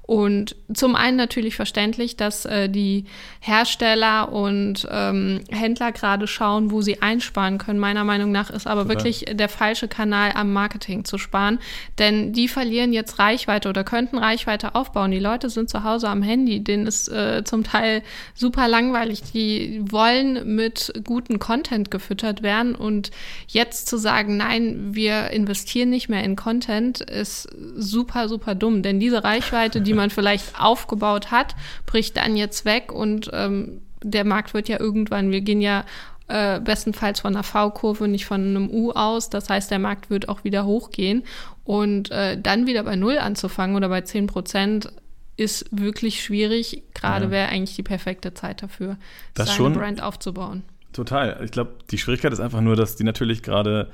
Und 0.06 0.54
zum 0.72 0.94
einen 0.94 1.16
natürlich 1.16 1.56
verständlich, 1.56 2.16
dass 2.16 2.44
äh, 2.44 2.68
die 2.68 3.06
Hersteller 3.40 4.32
und 4.32 4.86
ähm, 4.88 5.40
Händler 5.50 5.90
gerade 5.90 6.28
schauen, 6.28 6.70
wo 6.70 6.80
sie 6.80 7.02
einsparen 7.02 7.58
können. 7.58 7.80
Meiner 7.80 8.04
Meinung 8.04 8.30
nach 8.30 8.50
ist 8.50 8.68
aber 8.68 8.82
Total. 8.82 8.96
wirklich 8.96 9.24
der 9.32 9.48
falsche 9.48 9.88
Kanal 9.88 10.30
am 10.34 10.52
Marketing 10.52 11.04
zu 11.04 11.18
sparen, 11.18 11.58
denn 11.98 12.32
die 12.32 12.46
verlieren 12.46 12.92
jetzt 12.92 13.18
Reichweite 13.18 13.68
oder 13.68 13.82
könnten 13.82 14.18
Reichweite 14.18 14.76
aufbauen. 14.76 15.10
Die 15.10 15.18
Leute 15.18 15.50
sind 15.50 15.68
zu 15.68 15.82
Hause 15.82 16.08
am 16.08 16.22
Handy, 16.22 16.62
denen 16.62 16.86
ist 16.86 17.08
äh, 17.08 17.42
zum 17.44 17.64
Teil 17.64 18.02
super 18.34 18.68
langweilig. 18.68 19.22
Die 19.34 19.80
wollen 19.82 20.54
mit 20.54 20.92
guten 21.04 21.40
Content 21.40 21.90
gefüttert 21.90 22.44
werden 22.44 22.76
und 22.76 23.10
jetzt 23.48 23.88
zu 23.88 23.96
sagen, 23.96 24.36
nein, 24.36 24.94
wir 24.94 25.30
investieren 25.30 25.90
nicht 25.90 26.08
mehr 26.08 26.22
in 26.22 26.36
Content, 26.36 27.00
ist 27.00 27.48
super, 27.76 28.28
super 28.28 28.54
dumm, 28.54 28.82
denn 28.82 29.00
diese 29.00 29.24
Reichweite, 29.24 29.80
die 29.80 29.95
man 29.96 30.10
vielleicht 30.10 30.60
aufgebaut 30.60 31.30
hat, 31.30 31.56
bricht 31.86 32.16
dann 32.16 32.36
jetzt 32.36 32.64
weg 32.64 32.92
und 32.92 33.30
ähm, 33.32 33.82
der 34.02 34.24
Markt 34.24 34.54
wird 34.54 34.68
ja 34.68 34.78
irgendwann, 34.78 35.32
wir 35.32 35.40
gehen 35.40 35.60
ja 35.60 35.84
äh, 36.28 36.60
bestenfalls 36.60 37.20
von 37.20 37.34
einer 37.34 37.42
V-Kurve, 37.42 38.08
nicht 38.08 38.26
von 38.26 38.40
einem 38.40 38.70
U 38.70 38.92
aus. 38.92 39.30
Das 39.30 39.48
heißt, 39.48 39.70
der 39.70 39.78
Markt 39.78 40.10
wird 40.10 40.28
auch 40.28 40.44
wieder 40.44 40.66
hochgehen. 40.66 41.22
Und 41.64 42.10
äh, 42.10 42.40
dann 42.40 42.66
wieder 42.66 42.82
bei 42.82 42.96
Null 42.96 43.18
anzufangen 43.18 43.76
oder 43.76 43.88
bei 43.88 44.00
10 44.00 44.26
Prozent 44.26 44.92
ist 45.36 45.66
wirklich 45.70 46.22
schwierig. 46.22 46.82
Gerade 46.94 47.26
ja. 47.26 47.30
wäre 47.30 47.48
eigentlich 47.48 47.76
die 47.76 47.82
perfekte 47.82 48.34
Zeit 48.34 48.62
dafür, 48.62 48.96
das 49.34 49.48
seine 49.48 49.56
schon, 49.56 49.72
Brand 49.74 50.02
aufzubauen. 50.02 50.62
Total. 50.92 51.40
Ich 51.44 51.50
glaube, 51.50 51.74
die 51.90 51.98
Schwierigkeit 51.98 52.32
ist 52.32 52.40
einfach 52.40 52.60
nur, 52.60 52.74
dass 52.74 52.96
die 52.96 53.04
natürlich 53.04 53.42
gerade 53.42 53.90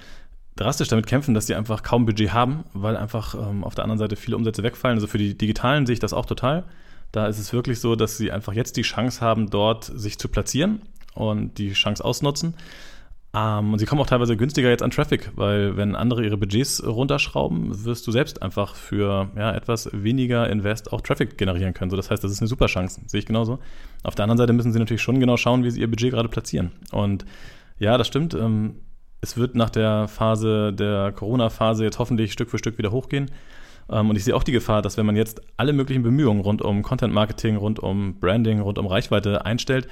drastisch 0.56 0.88
damit 0.88 1.06
kämpfen, 1.06 1.34
dass 1.34 1.46
sie 1.46 1.54
einfach 1.54 1.82
kaum 1.82 2.04
Budget 2.04 2.32
haben, 2.32 2.64
weil 2.72 2.96
einfach 2.96 3.34
ähm, 3.34 3.64
auf 3.64 3.74
der 3.74 3.84
anderen 3.84 3.98
Seite 3.98 4.16
viele 4.16 4.36
Umsätze 4.36 4.62
wegfallen. 4.62 4.96
Also 4.96 5.06
für 5.06 5.18
die 5.18 5.36
Digitalen 5.36 5.86
sehe 5.86 5.94
ich 5.94 6.00
das 6.00 6.12
auch 6.12 6.26
total. 6.26 6.64
Da 7.10 7.26
ist 7.26 7.38
es 7.38 7.52
wirklich 7.52 7.80
so, 7.80 7.96
dass 7.96 8.16
sie 8.16 8.32
einfach 8.32 8.52
jetzt 8.52 8.76
die 8.76 8.82
Chance 8.82 9.20
haben, 9.20 9.50
dort 9.50 9.84
sich 9.84 10.18
zu 10.18 10.28
platzieren 10.28 10.82
und 11.14 11.58
die 11.58 11.72
Chance 11.72 12.04
ausnutzen. 12.04 12.54
Ähm, 13.34 13.72
und 13.72 13.78
sie 13.78 13.86
kommen 13.86 14.00
auch 14.00 14.06
teilweise 14.06 14.36
günstiger 14.36 14.68
jetzt 14.68 14.82
an 14.82 14.90
Traffic, 14.90 15.30
weil 15.36 15.76
wenn 15.76 15.96
andere 15.96 16.24
ihre 16.24 16.36
Budgets 16.36 16.84
runterschrauben, 16.84 17.84
wirst 17.84 18.06
du 18.06 18.12
selbst 18.12 18.42
einfach 18.42 18.74
für 18.74 19.30
ja, 19.36 19.54
etwas 19.54 19.88
weniger 19.92 20.50
Invest 20.50 20.92
auch 20.92 21.00
Traffic 21.00 21.38
generieren 21.38 21.72
können. 21.72 21.90
So, 21.90 21.96
das 21.96 22.10
heißt, 22.10 22.22
das 22.22 22.30
ist 22.30 22.40
eine 22.40 22.48
super 22.48 22.66
Chance, 22.66 23.00
sehe 23.06 23.20
ich 23.20 23.26
genauso. 23.26 23.58
Auf 24.02 24.14
der 24.14 24.24
anderen 24.24 24.38
Seite 24.38 24.52
müssen 24.52 24.72
sie 24.72 24.78
natürlich 24.78 25.02
schon 25.02 25.18
genau 25.18 25.38
schauen, 25.38 25.64
wie 25.64 25.70
sie 25.70 25.80
ihr 25.80 25.90
Budget 25.90 26.12
gerade 26.12 26.28
platzieren. 26.28 26.72
Und 26.90 27.24
ja, 27.78 27.96
das 27.96 28.06
stimmt. 28.06 28.34
Ähm, 28.34 28.76
es 29.22 29.36
wird 29.36 29.54
nach 29.54 29.70
der 29.70 30.08
Phase, 30.08 30.72
der 30.72 31.12
Corona-Phase 31.12 31.84
jetzt 31.84 31.98
hoffentlich 31.98 32.32
Stück 32.32 32.50
für 32.50 32.58
Stück 32.58 32.76
wieder 32.76 32.90
hochgehen. 32.90 33.30
Ähm, 33.88 34.10
und 34.10 34.16
ich 34.16 34.24
sehe 34.24 34.34
auch 34.34 34.42
die 34.42 34.52
Gefahr, 34.52 34.82
dass 34.82 34.96
wenn 34.96 35.06
man 35.06 35.16
jetzt 35.16 35.40
alle 35.56 35.72
möglichen 35.72 36.02
Bemühungen 36.02 36.40
rund 36.40 36.60
um 36.60 36.82
Content-Marketing, 36.82 37.56
rund 37.56 37.78
um 37.78 38.18
Branding, 38.18 38.60
rund 38.60 38.78
um 38.78 38.86
Reichweite 38.86 39.46
einstellt, 39.46 39.88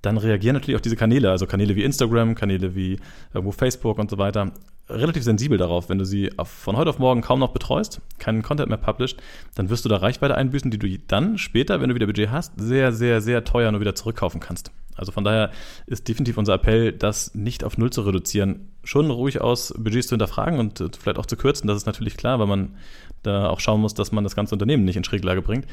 dann 0.00 0.16
reagieren 0.16 0.54
natürlich 0.54 0.76
auch 0.76 0.82
diese 0.82 0.96
Kanäle, 0.96 1.30
also 1.30 1.46
Kanäle 1.46 1.74
wie 1.74 1.82
Instagram, 1.82 2.36
Kanäle 2.36 2.76
wie 2.76 3.00
irgendwo 3.34 3.50
Facebook 3.50 3.98
und 3.98 4.10
so 4.10 4.16
weiter, 4.16 4.52
relativ 4.88 5.22
sensibel 5.22 5.58
darauf. 5.58 5.88
Wenn 5.88 5.98
du 5.98 6.04
sie 6.04 6.30
von 6.44 6.76
heute 6.76 6.90
auf 6.90 6.98
morgen 6.98 7.20
kaum 7.20 7.40
noch 7.40 7.52
betreust, 7.52 8.00
keinen 8.18 8.42
Content 8.42 8.68
mehr 8.68 8.78
published, 8.78 9.18
dann 9.54 9.70
wirst 9.70 9.84
du 9.84 9.88
da 9.88 9.96
Reichweite 9.96 10.34
einbüßen, 10.34 10.70
die 10.70 10.78
du 10.78 10.98
dann 11.06 11.38
später, 11.38 11.80
wenn 11.80 11.88
du 11.88 11.94
wieder 11.94 12.06
Budget 12.06 12.30
hast, 12.30 12.52
sehr, 12.56 12.92
sehr, 12.92 13.20
sehr 13.20 13.44
teuer 13.44 13.70
nur 13.70 13.80
wieder 13.80 13.94
zurückkaufen 13.94 14.40
kannst. 14.40 14.70
Also 14.98 15.12
von 15.12 15.22
daher 15.24 15.52
ist 15.86 16.08
definitiv 16.08 16.38
unser 16.38 16.54
Appell, 16.54 16.92
das 16.92 17.34
nicht 17.34 17.62
auf 17.62 17.78
Null 17.78 17.90
zu 17.90 18.02
reduzieren, 18.02 18.68
schon 18.82 19.10
ruhig 19.10 19.40
aus 19.40 19.72
Budgets 19.78 20.08
zu 20.08 20.14
hinterfragen 20.14 20.58
und 20.58 20.80
äh, 20.80 20.88
vielleicht 20.98 21.18
auch 21.18 21.26
zu 21.26 21.36
kürzen. 21.36 21.68
Das 21.68 21.76
ist 21.76 21.86
natürlich 21.86 22.16
klar, 22.16 22.40
weil 22.40 22.48
man 22.48 22.74
da 23.22 23.48
auch 23.48 23.60
schauen 23.60 23.80
muss, 23.80 23.94
dass 23.94 24.12
man 24.12 24.24
das 24.24 24.34
ganze 24.34 24.54
Unternehmen 24.54 24.84
nicht 24.84 24.96
in 24.96 25.04
Schräglage 25.04 25.42
bringt. 25.42 25.66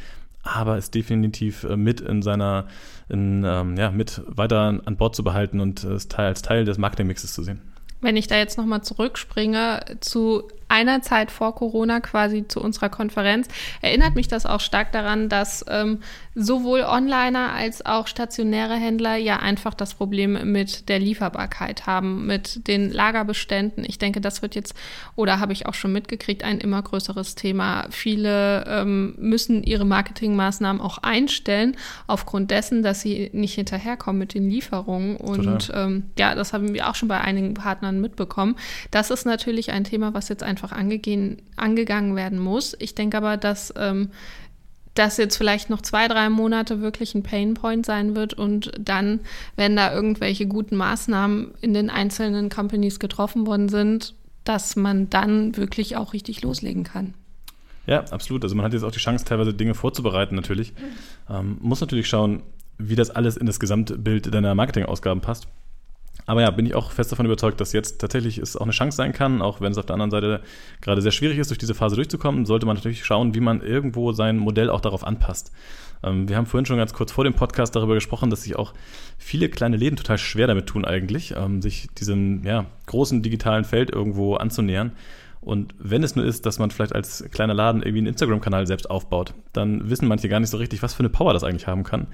Aber 0.43 0.78
es 0.78 0.91
definitiv 0.91 1.63
äh, 1.63 1.75
mit 1.75 2.01
in 2.01 2.21
seiner, 2.21 2.67
in, 3.10 3.43
ähm, 3.43 3.75
ja, 3.78 3.89
mit 3.89 4.21
weiter 4.28 4.80
an 4.86 4.97
Bord 4.97 5.15
zu 5.15 5.23
behalten 5.23 5.60
und 5.60 5.84
es 5.84 6.08
als 6.12 6.43
Teil 6.43 6.65
des 6.65 6.78
Marketingmixes 6.78 7.34
zu 7.34 7.41
sehen. 7.41 7.62
Wenn 8.06 8.18
ich 8.18 8.28
da 8.28 8.38
jetzt 8.38 8.60
nochmal 8.60 8.84
zurückspringe 8.84 9.98
zu 10.00 10.48
einer 10.67 11.01
Zeit 11.01 11.32
vor 11.32 11.56
Corona 11.56 11.99
quasi 11.99 12.47
zu 12.47 12.62
unserer 12.62 12.89
Konferenz, 12.89 13.47
erinnert 13.82 14.15
mich 14.15 14.28
das 14.28 14.45
auch 14.45 14.60
stark 14.60 14.91
daran, 14.91 15.30
dass 15.30 15.65
ähm, 15.69 15.99
sowohl 16.36 16.82
Onliner 16.84 17.54
als 17.54 17.86
auch 17.86 18.08
stationäre 18.08 18.75
Händler 18.75 19.15
ja 19.15 19.38
einfach 19.38 19.73
das 19.73 19.93
Problem 19.93 20.51
mit 20.51 20.89
der 20.89 20.99
Lieferbarkeit 20.99 21.88
haben, 21.88 22.25
mit 22.25 22.67
den 22.67 22.91
Lagerbeständen. 22.91 23.86
Ich 23.88 23.99
denke, 23.99 24.19
das 24.19 24.41
wird 24.41 24.54
jetzt, 24.54 24.73
oder 25.15 25.39
habe 25.39 25.54
ich 25.54 25.65
auch 25.65 25.73
schon 25.73 25.93
mitgekriegt, 25.93 26.43
ein 26.43 26.60
immer 26.60 26.82
größeres 26.82 27.36
Thema. 27.36 27.86
Viele 27.89 28.65
ähm, 28.67 29.15
müssen 29.17 29.63
ihre 29.63 29.86
Marketingmaßnahmen 29.86 30.82
auch 30.82 30.97
einstellen, 30.97 31.78
aufgrund 32.06 32.51
dessen, 32.51 32.84
dass 32.84 32.99
sie 32.99 33.30
nicht 33.32 33.54
hinterherkommen 33.54 34.19
mit 34.19 34.34
den 34.34 34.49
Lieferungen. 34.49 35.15
Und 35.15 35.71
ähm, 35.73 36.10
ja, 36.19 36.36
das 36.36 36.51
haben 36.51 36.73
wir 36.73 36.89
auch 36.89 36.95
schon 36.95 37.08
bei 37.08 37.21
einigen 37.21 37.54
Partnern 37.54 38.01
mitbekommen. 38.01 38.58
Das 38.91 39.10
ist 39.10 39.25
natürlich 39.25 39.71
ein 39.71 39.86
Thema, 39.86 40.13
was 40.13 40.28
jetzt 40.28 40.43
einfach 40.56 40.72
angegehen, 40.72 41.41
angegangen 41.58 42.15
werden 42.15 42.39
muss. 42.39 42.76
Ich 42.80 42.96
denke 42.96 43.18
aber, 43.18 43.36
dass 43.36 43.74
ähm, 43.78 44.12
das 44.94 45.18
jetzt 45.18 45.36
vielleicht 45.36 45.70
noch 45.70 45.82
zwei, 45.82 46.08
drei 46.08 46.30
Monate 46.30 46.82
wirklich 46.82 47.13
ein 47.13 47.24
Painpoint 47.24 47.86
sein 47.86 48.15
wird 48.15 48.34
und 48.34 48.72
dann, 48.80 49.20
wenn 49.58 49.76
da 49.76 49.94
irgendwelche 49.94 50.48
guten 50.48 50.78
Maßnahmen 50.78 51.52
in 51.60 51.74
den 51.74 51.89
einzelnen 51.89 52.50
Companies 52.50 53.00
getroffen 53.00 53.46
worden 53.46 53.68
sind, 53.68 54.13
dass 54.46 54.78
man 54.78 55.10
dann 55.10 55.58
wirklich 55.58 55.98
auch 55.98 56.13
richtig 56.13 56.41
loslegen 56.41 56.86
kann. 56.86 57.13
Ja, 57.88 58.06
absolut. 58.06 58.44
Also 58.44 58.56
man 58.56 58.65
hat 58.65 58.72
jetzt 58.72 58.84
auch 58.84 58.91
die 58.91 59.00
Chance, 59.00 59.26
teilweise 59.26 59.54
Dinge 59.54 59.74
vorzubereiten 59.74 60.36
natürlich. 60.36 60.72
Ähm, 61.30 61.58
muss 61.60 61.82
natürlich 61.82 62.08
schauen, 62.08 62.41
wie 62.78 62.96
das 62.96 63.10
alles 63.10 63.36
in 63.36 63.46
das 63.46 63.60
Gesamtbild 63.60 64.34
deiner 64.34 64.56
Marketingausgaben 64.56 65.22
passt. 65.22 65.48
Aber 66.25 66.41
ja, 66.41 66.49
bin 66.49 66.65
ich 66.65 66.73
auch 66.73 66.91
fest 66.91 67.12
davon 67.12 67.25
überzeugt, 67.25 67.62
dass 67.62 67.71
jetzt 67.73 67.99
tatsächlich 67.99 68.39
es 68.39 68.58
auch 68.58 68.63
eine 68.63 68.71
Chance 68.71 68.97
sein 68.97 69.13
kann, 69.13 69.41
auch 69.41 69.62
wenn 69.62 69.71
es 69.71 69.78
auf 69.78 69.86
der 69.86 69.93
anderen 69.93 70.12
Seite 70.12 70.41
gerade 70.82 71.01
sehr 71.01 71.12
schwierig 71.12 71.38
ist, 71.38 71.51
durch 71.51 71.60
diese 71.60 71.75
Phase 71.75 71.95
durchzukommen, 71.95 72.45
sollte 72.45 72.65
man 72.65 72.75
natürlich 72.75 73.06
schauen, 73.06 73.36
wie 73.36 73.39
man 73.41 73.62
irgendwo 73.62 74.12
sein 74.12 74.38
Modell 74.38 74.69
auch 74.69 74.82
darauf 74.82 75.06
anpasst. 75.06 75.51
Ähm, 76.04 76.28
wir 76.28 76.38
haben 76.38 76.47
vorhin 76.47 76.65
schon 76.65 76.78
ganz 76.78 76.93
kurz 76.93 77.12
vor 77.12 77.23
dem 77.23 77.34
Podcast 77.34 77.75
darüber 77.75 77.93
gesprochen, 77.93 78.30
dass 78.30 78.43
sich 78.43 78.56
auch 78.56 78.73
viele 79.17 79.49
kleine 79.49 79.78
Läden 79.78 79.97
total 79.97 80.17
schwer 80.17 80.47
damit 80.47 80.67
tun 80.67 80.84
eigentlich, 80.84 81.36
ähm, 81.38 81.62
sich 81.62 81.89
diesem 81.97 82.43
ja, 82.43 82.65
großen 82.88 83.21
digitalen 83.21 83.63
Feld 83.63 83.91
irgendwo 83.91 84.36
anzunähern. 84.36 84.93
Und 85.41 85.75
wenn 85.78 86.01
es 86.01 86.15
nur 86.15 86.25
ist, 86.25 86.47
dass 86.47 86.58
man 86.58 86.71
vielleicht 86.71 86.95
als 86.95 87.23
kleiner 87.32 87.54
Laden 87.54 87.84
irgendwie 87.84 87.99
einen 87.99 88.08
Instagram-Kanal 88.08 88.65
selbst 88.65 88.89
aufbaut, 88.89 89.36
dann 89.54 89.91
wissen 89.91 90.08
manche 90.08 90.28
gar 90.28 90.39
nicht 90.39 90.49
so 90.49 90.58
richtig, 90.58 90.82
was 90.82 90.95
für 90.95 91.01
eine 91.01 91.10
Power 91.10 91.34
das 91.34 91.43
eigentlich 91.43 91.67
haben 91.67 91.84
kann. 91.84 92.08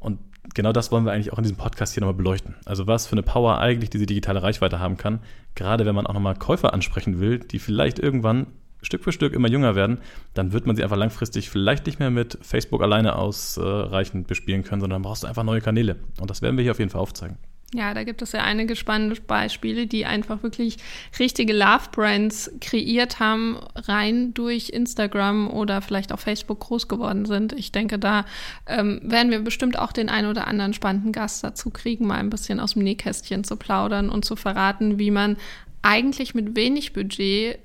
Und 0.00 0.18
genau 0.54 0.72
das 0.72 0.92
wollen 0.92 1.04
wir 1.04 1.12
eigentlich 1.12 1.32
auch 1.32 1.38
in 1.38 1.44
diesem 1.44 1.56
Podcast 1.56 1.94
hier 1.94 2.00
nochmal 2.00 2.16
beleuchten. 2.16 2.54
Also 2.64 2.86
was 2.86 3.06
für 3.06 3.12
eine 3.12 3.22
Power 3.22 3.58
eigentlich 3.58 3.90
diese 3.90 4.06
digitale 4.06 4.42
Reichweite 4.42 4.78
haben 4.78 4.96
kann, 4.96 5.20
gerade 5.54 5.86
wenn 5.86 5.94
man 5.94 6.06
auch 6.06 6.14
nochmal 6.14 6.36
Käufer 6.36 6.72
ansprechen 6.72 7.20
will, 7.20 7.38
die 7.38 7.58
vielleicht 7.58 7.98
irgendwann 7.98 8.46
Stück 8.82 9.04
für 9.04 9.12
Stück 9.12 9.32
immer 9.32 9.48
jünger 9.48 9.76
werden, 9.76 9.98
dann 10.34 10.52
wird 10.52 10.66
man 10.66 10.74
sie 10.76 10.82
einfach 10.82 10.96
langfristig 10.96 11.50
vielleicht 11.50 11.86
nicht 11.86 12.00
mehr 12.00 12.10
mit 12.10 12.38
Facebook 12.42 12.82
alleine 12.82 13.16
ausreichend 13.16 14.26
bespielen 14.26 14.64
können, 14.64 14.80
sondern 14.80 15.02
brauchst 15.02 15.22
du 15.22 15.28
einfach 15.28 15.44
neue 15.44 15.60
Kanäle. 15.60 15.96
Und 16.20 16.30
das 16.30 16.42
werden 16.42 16.56
wir 16.56 16.62
hier 16.62 16.72
auf 16.72 16.78
jeden 16.78 16.90
Fall 16.90 17.00
aufzeigen. 17.00 17.38
Ja, 17.74 17.94
da 17.94 18.04
gibt 18.04 18.20
es 18.20 18.32
ja 18.32 18.42
einige 18.42 18.76
spannende 18.76 19.18
Beispiele, 19.20 19.86
die 19.86 20.04
einfach 20.04 20.42
wirklich 20.42 20.76
richtige 21.18 21.54
Love-Brands 21.54 22.50
kreiert 22.60 23.18
haben, 23.18 23.56
rein 23.74 24.34
durch 24.34 24.68
Instagram 24.68 25.50
oder 25.50 25.80
vielleicht 25.80 26.12
auch 26.12 26.18
Facebook 26.18 26.60
groß 26.60 26.86
geworden 26.86 27.24
sind. 27.24 27.54
Ich 27.54 27.72
denke, 27.72 27.98
da 27.98 28.26
ähm, 28.66 29.00
werden 29.02 29.30
wir 29.30 29.40
bestimmt 29.40 29.78
auch 29.78 29.92
den 29.92 30.10
einen 30.10 30.28
oder 30.28 30.46
anderen 30.48 30.74
spannenden 30.74 31.12
Gast 31.12 31.42
dazu 31.44 31.70
kriegen, 31.70 32.06
mal 32.06 32.18
ein 32.18 32.28
bisschen 32.28 32.60
aus 32.60 32.74
dem 32.74 32.82
Nähkästchen 32.82 33.42
zu 33.42 33.56
plaudern 33.56 34.10
und 34.10 34.26
zu 34.26 34.36
verraten, 34.36 34.98
wie 34.98 35.10
man 35.10 35.38
eigentlich 35.80 36.34
mit 36.34 36.54
wenig 36.54 36.92
Budget 36.92 37.58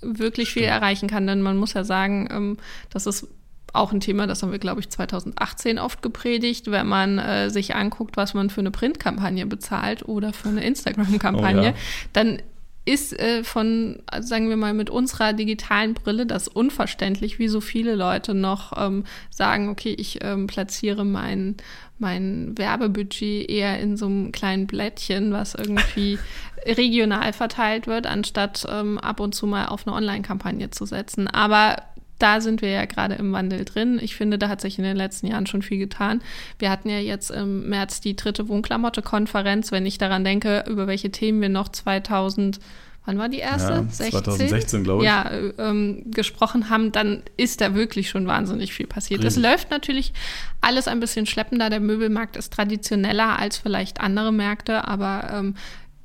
wirklich 0.00 0.50
Stimmt. 0.50 0.64
viel 0.64 0.72
erreichen 0.72 1.08
kann. 1.08 1.26
Denn 1.26 1.42
man 1.42 1.56
muss 1.56 1.74
ja 1.74 1.82
sagen, 1.82 2.28
ähm, 2.30 2.56
das 2.90 3.06
ist 3.06 3.26
auch 3.72 3.92
ein 3.92 4.00
Thema, 4.00 4.26
das 4.26 4.42
haben 4.42 4.52
wir, 4.52 4.58
glaube 4.58 4.80
ich, 4.80 4.90
2018 4.90 5.78
oft 5.78 6.02
gepredigt, 6.02 6.70
wenn 6.70 6.86
man 6.86 7.18
äh, 7.18 7.50
sich 7.50 7.74
anguckt, 7.74 8.16
was 8.16 8.34
man 8.34 8.50
für 8.50 8.60
eine 8.60 8.70
Printkampagne 8.70 9.46
bezahlt 9.46 10.08
oder 10.08 10.32
für 10.32 10.48
eine 10.48 10.64
Instagram-Kampagne, 10.64 11.60
oh, 11.60 11.64
ja. 11.64 11.74
dann 12.12 12.38
ist 12.86 13.18
äh, 13.18 13.44
von, 13.44 14.02
sagen 14.20 14.48
wir 14.48 14.56
mal, 14.56 14.72
mit 14.72 14.90
unserer 14.90 15.32
digitalen 15.32 15.94
Brille 15.94 16.26
das 16.26 16.48
unverständlich, 16.48 17.38
wie 17.38 17.48
so 17.48 17.60
viele 17.60 17.94
Leute 17.94 18.34
noch 18.34 18.72
ähm, 18.76 19.04
sagen, 19.30 19.68
okay, 19.68 19.94
ich 19.96 20.18
ähm, 20.22 20.46
platziere 20.46 21.04
mein, 21.04 21.56
mein 21.98 22.56
Werbebudget 22.56 23.50
eher 23.50 23.78
in 23.78 23.96
so 23.96 24.06
einem 24.06 24.32
kleinen 24.32 24.66
Blättchen, 24.66 25.32
was 25.32 25.54
irgendwie 25.54 26.18
regional 26.66 27.32
verteilt 27.34 27.86
wird, 27.86 28.06
anstatt 28.06 28.66
ähm, 28.68 28.98
ab 28.98 29.20
und 29.20 29.34
zu 29.34 29.46
mal 29.46 29.66
auf 29.66 29.86
eine 29.86 29.94
Online-Kampagne 29.94 30.70
zu 30.70 30.86
setzen. 30.86 31.28
Aber 31.28 31.76
da 32.20 32.40
sind 32.40 32.62
wir 32.62 32.70
ja 32.70 32.84
gerade 32.84 33.14
im 33.14 33.32
Wandel 33.32 33.64
drin. 33.64 33.98
Ich 34.00 34.14
finde, 34.14 34.38
da 34.38 34.48
hat 34.48 34.60
sich 34.60 34.78
in 34.78 34.84
den 34.84 34.96
letzten 34.96 35.26
Jahren 35.26 35.46
schon 35.46 35.62
viel 35.62 35.78
getan. 35.78 36.22
Wir 36.58 36.70
hatten 36.70 36.88
ja 36.88 36.98
jetzt 36.98 37.30
im 37.30 37.68
März 37.68 38.00
die 38.00 38.16
dritte 38.16 38.48
Wohnklamotte-Konferenz. 38.48 39.72
Wenn 39.72 39.86
ich 39.86 39.98
daran 39.98 40.24
denke, 40.24 40.64
über 40.68 40.86
welche 40.86 41.10
Themen 41.10 41.40
wir 41.40 41.48
noch 41.48 41.68
2000 41.68 42.60
wann 43.06 43.18
war 43.18 43.28
die 43.28 43.38
erste? 43.38 43.72
Ja, 43.72 43.88
2016, 43.88 44.84
glaube 44.84 45.02
ich. 45.02 45.08
Ja, 45.08 45.30
ähm, 45.58 46.02
gesprochen 46.10 46.70
haben, 46.70 46.92
dann 46.92 47.22
ist 47.36 47.60
da 47.60 47.74
wirklich 47.74 48.10
schon 48.10 48.26
wahnsinnig 48.26 48.72
viel 48.72 48.86
passiert. 48.86 49.24
Es 49.24 49.36
läuft 49.36 49.70
natürlich 49.70 50.12
alles 50.60 50.86
ein 50.86 51.00
bisschen 51.00 51.26
schleppender. 51.26 51.70
Der 51.70 51.80
Möbelmarkt 51.80 52.36
ist 52.36 52.52
traditioneller 52.52 53.38
als 53.38 53.56
vielleicht 53.56 54.00
andere 54.00 54.32
Märkte, 54.32 54.86
aber 54.86 55.30
ähm, 55.32 55.54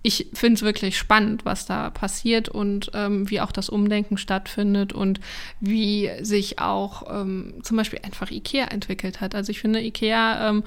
ich 0.05 0.27
finde 0.33 0.53
es 0.53 0.61
wirklich 0.61 0.99
spannend, 0.99 1.45
was 1.45 1.65
da 1.65 1.89
passiert 1.89 2.47
und 2.47 2.91
ähm, 2.93 3.27
wie 3.31 3.41
auch 3.41 3.51
das 3.51 3.69
Umdenken 3.69 4.19
stattfindet 4.19 4.93
und 4.93 5.19
wie 5.59 6.11
sich 6.21 6.59
auch 6.59 7.07
ähm, 7.09 7.55
zum 7.63 7.75
Beispiel 7.75 7.99
einfach 8.03 8.29
IKEA 8.29 8.65
entwickelt 8.65 9.19
hat. 9.19 9.33
Also 9.33 9.49
ich 9.49 9.61
finde 9.61 9.81
IKEA, 9.83 10.49
ähm, 10.49 10.63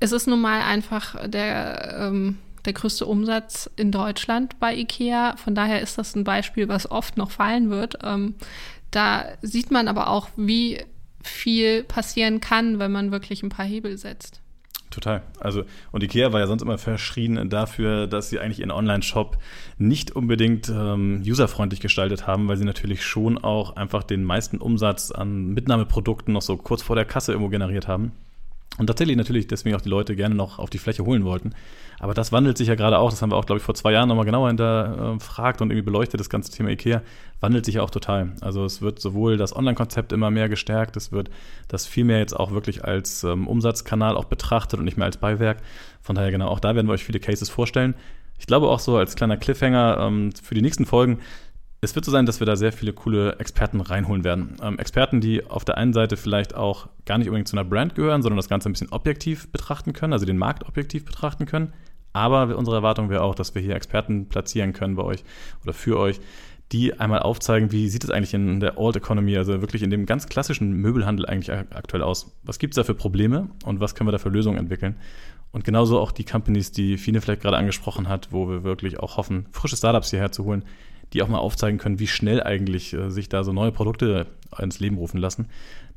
es 0.00 0.12
ist 0.12 0.26
nun 0.26 0.40
mal 0.40 0.62
einfach 0.62 1.28
der, 1.28 1.98
ähm, 2.00 2.38
der 2.64 2.72
größte 2.72 3.04
Umsatz 3.04 3.68
in 3.76 3.92
Deutschland 3.92 4.58
bei 4.58 4.74
IKEA. 4.74 5.36
Von 5.36 5.54
daher 5.54 5.82
ist 5.82 5.98
das 5.98 6.16
ein 6.16 6.24
Beispiel, 6.24 6.68
was 6.68 6.90
oft 6.90 7.18
noch 7.18 7.30
fallen 7.30 7.68
wird. 7.68 7.98
Ähm, 8.02 8.36
da 8.90 9.26
sieht 9.42 9.70
man 9.70 9.88
aber 9.88 10.08
auch, 10.08 10.30
wie 10.36 10.82
viel 11.22 11.82
passieren 11.82 12.40
kann, 12.40 12.78
wenn 12.78 12.92
man 12.92 13.12
wirklich 13.12 13.42
ein 13.42 13.50
paar 13.50 13.66
Hebel 13.66 13.98
setzt. 13.98 14.40
Total. 14.90 15.22
Also, 15.38 15.64
und 15.92 16.02
Ikea 16.02 16.32
war 16.32 16.40
ja 16.40 16.46
sonst 16.46 16.62
immer 16.62 16.78
verschrien 16.78 17.50
dafür, 17.50 18.06
dass 18.06 18.30
sie 18.30 18.38
eigentlich 18.38 18.60
ihren 18.60 18.70
Online-Shop 18.70 19.36
nicht 19.76 20.12
unbedingt 20.16 20.70
ähm, 20.70 21.22
userfreundlich 21.26 21.80
gestaltet 21.80 22.26
haben, 22.26 22.48
weil 22.48 22.56
sie 22.56 22.64
natürlich 22.64 23.04
schon 23.04 23.36
auch 23.36 23.76
einfach 23.76 24.02
den 24.02 24.24
meisten 24.24 24.58
Umsatz 24.58 25.10
an 25.10 25.48
Mitnahmeprodukten 25.48 26.32
noch 26.32 26.42
so 26.42 26.56
kurz 26.56 26.82
vor 26.82 26.96
der 26.96 27.04
Kasse 27.04 27.32
irgendwo 27.32 27.50
generiert 27.50 27.86
haben. 27.86 28.12
Und 28.78 28.86
tatsächlich 28.86 29.16
natürlich 29.16 29.48
deswegen 29.48 29.74
auch 29.74 29.80
die 29.80 29.88
Leute 29.88 30.14
gerne 30.14 30.36
noch 30.36 30.58
auf 30.60 30.70
die 30.70 30.78
Fläche 30.78 31.04
holen 31.04 31.24
wollten. 31.24 31.50
Aber 31.98 32.14
das 32.14 32.30
wandelt 32.30 32.56
sich 32.56 32.68
ja 32.68 32.76
gerade 32.76 32.98
auch, 32.98 33.10
das 33.10 33.20
haben 33.20 33.32
wir 33.32 33.36
auch, 33.36 33.44
glaube 33.44 33.58
ich, 33.58 33.64
vor 33.64 33.74
zwei 33.74 33.92
Jahren 33.92 34.08
nochmal 34.08 34.24
genauer 34.24 34.48
hinterfragt 34.48 35.60
und 35.60 35.70
irgendwie 35.70 35.84
beleuchtet, 35.84 36.20
das 36.20 36.30
ganze 36.30 36.52
Thema 36.52 36.70
IKEA, 36.70 37.02
wandelt 37.40 37.64
sich 37.64 37.74
ja 37.74 37.82
auch 37.82 37.90
total. 37.90 38.32
Also 38.40 38.64
es 38.64 38.80
wird 38.80 39.00
sowohl 39.00 39.36
das 39.36 39.54
Online-Konzept 39.54 40.12
immer 40.12 40.30
mehr 40.30 40.48
gestärkt, 40.48 40.96
es 40.96 41.10
wird 41.10 41.28
das 41.66 41.86
viel 41.86 42.04
mehr 42.04 42.18
jetzt 42.18 42.34
auch 42.34 42.52
wirklich 42.52 42.84
als 42.84 43.24
ähm, 43.24 43.48
Umsatzkanal 43.48 44.16
auch 44.16 44.26
betrachtet 44.26 44.78
und 44.78 44.84
nicht 44.84 44.96
mehr 44.96 45.06
als 45.06 45.16
Beiwerk. 45.16 45.58
Von 46.00 46.14
daher 46.14 46.30
genau, 46.30 46.48
auch 46.48 46.60
da 46.60 46.76
werden 46.76 46.86
wir 46.86 46.92
euch 46.92 47.04
viele 47.04 47.20
Cases 47.20 47.50
vorstellen. 47.50 47.94
Ich 48.38 48.46
glaube 48.46 48.68
auch 48.68 48.78
so 48.78 48.96
als 48.96 49.16
kleiner 49.16 49.36
Cliffhanger 49.36 49.98
ähm, 50.00 50.30
für 50.40 50.54
die 50.54 50.62
nächsten 50.62 50.86
Folgen, 50.86 51.18
es 51.80 51.94
wird 51.94 52.04
so 52.04 52.10
sein, 52.10 52.26
dass 52.26 52.40
wir 52.40 52.46
da 52.46 52.56
sehr 52.56 52.72
viele 52.72 52.92
coole 52.92 53.38
Experten 53.38 53.80
reinholen 53.80 54.24
werden. 54.24 54.56
Ähm, 54.62 54.78
Experten, 54.78 55.20
die 55.20 55.44
auf 55.46 55.64
der 55.64 55.76
einen 55.78 55.92
Seite 55.92 56.16
vielleicht 56.16 56.54
auch 56.54 56.88
gar 57.04 57.18
nicht 57.18 57.28
unbedingt 57.28 57.48
zu 57.48 57.56
einer 57.56 57.68
Brand 57.68 57.94
gehören, 57.94 58.22
sondern 58.22 58.36
das 58.36 58.48
Ganze 58.48 58.68
ein 58.68 58.72
bisschen 58.72 58.90
objektiv 58.90 59.50
betrachten 59.52 59.92
können, 59.92 60.12
also 60.12 60.26
den 60.26 60.38
Markt 60.38 60.66
objektiv 60.66 61.04
betrachten 61.04 61.46
können. 61.46 61.72
Aber 62.12 62.56
unsere 62.56 62.76
Erwartung 62.76 63.10
wäre 63.10 63.22
auch, 63.22 63.34
dass 63.34 63.54
wir 63.54 63.62
hier 63.62 63.76
Experten 63.76 64.28
platzieren 64.28 64.72
können 64.72 64.96
bei 64.96 65.04
euch 65.04 65.22
oder 65.62 65.72
für 65.72 65.98
euch, 65.98 66.20
die 66.72 66.98
einmal 66.98 67.20
aufzeigen, 67.20 67.72
wie 67.72 67.88
sieht 67.88 68.04
es 68.04 68.10
eigentlich 68.10 68.34
in 68.34 68.60
der 68.60 68.76
Old 68.76 68.96
Economy, 68.96 69.36
also 69.36 69.60
wirklich 69.60 69.82
in 69.82 69.90
dem 69.90 70.04
ganz 70.04 70.26
klassischen 70.26 70.72
Möbelhandel 70.72 71.26
eigentlich 71.26 71.50
aktuell 71.52 72.02
aus. 72.02 72.36
Was 72.42 72.58
gibt 72.58 72.72
es 72.72 72.76
da 72.76 72.84
für 72.84 72.94
Probleme 72.94 73.48
und 73.64 73.80
was 73.80 73.94
können 73.94 74.08
wir 74.08 74.12
da 74.12 74.18
für 74.18 74.28
Lösungen 74.28 74.58
entwickeln? 74.58 74.96
Und 75.50 75.64
genauso 75.64 75.98
auch 75.98 76.12
die 76.12 76.24
Companies, 76.24 76.72
die 76.72 76.98
Fine 76.98 77.22
vielleicht 77.22 77.40
gerade 77.40 77.56
angesprochen 77.56 78.08
hat, 78.08 78.28
wo 78.32 78.50
wir 78.50 78.64
wirklich 78.64 79.00
auch 79.00 79.16
hoffen, 79.16 79.46
frische 79.50 79.76
Startups 79.76 80.10
hierher 80.10 80.30
zu 80.30 80.44
holen, 80.44 80.64
die 81.12 81.22
auch 81.22 81.28
mal 81.28 81.38
aufzeigen 81.38 81.78
können, 81.78 81.98
wie 81.98 82.06
schnell 82.06 82.42
eigentlich 82.42 82.92
äh, 82.94 83.10
sich 83.10 83.28
da 83.28 83.44
so 83.44 83.52
neue 83.52 83.72
Produkte 83.72 84.26
ins 84.58 84.80
Leben 84.80 84.96
rufen 84.96 85.18
lassen. 85.18 85.48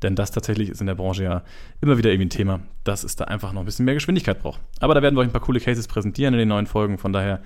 Denn 0.01 0.15
das 0.15 0.31
tatsächlich 0.31 0.69
ist 0.69 0.81
in 0.81 0.87
der 0.87 0.95
Branche 0.95 1.23
ja 1.23 1.43
immer 1.79 1.97
wieder 1.97 2.09
irgendwie 2.09 2.25
ein 2.25 2.31
Thema, 2.31 2.61
dass 2.83 3.03
es 3.03 3.15
da 3.15 3.25
einfach 3.25 3.53
noch 3.53 3.61
ein 3.61 3.65
bisschen 3.65 3.85
mehr 3.85 3.93
Geschwindigkeit 3.93 4.41
braucht. 4.41 4.59
Aber 4.79 4.95
da 4.95 5.01
werden 5.01 5.15
wir 5.15 5.21
euch 5.21 5.27
ein 5.27 5.33
paar 5.33 5.41
coole 5.41 5.59
Cases 5.59 5.87
präsentieren 5.87 6.33
in 6.33 6.39
den 6.39 6.47
neuen 6.47 6.65
Folgen. 6.65 6.97
Von 6.97 7.13
daher 7.13 7.41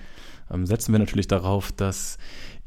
ähm, 0.52 0.66
setzen 0.66 0.94
wir 0.94 1.00
natürlich 1.00 1.28
darauf, 1.28 1.72
dass 1.72 2.18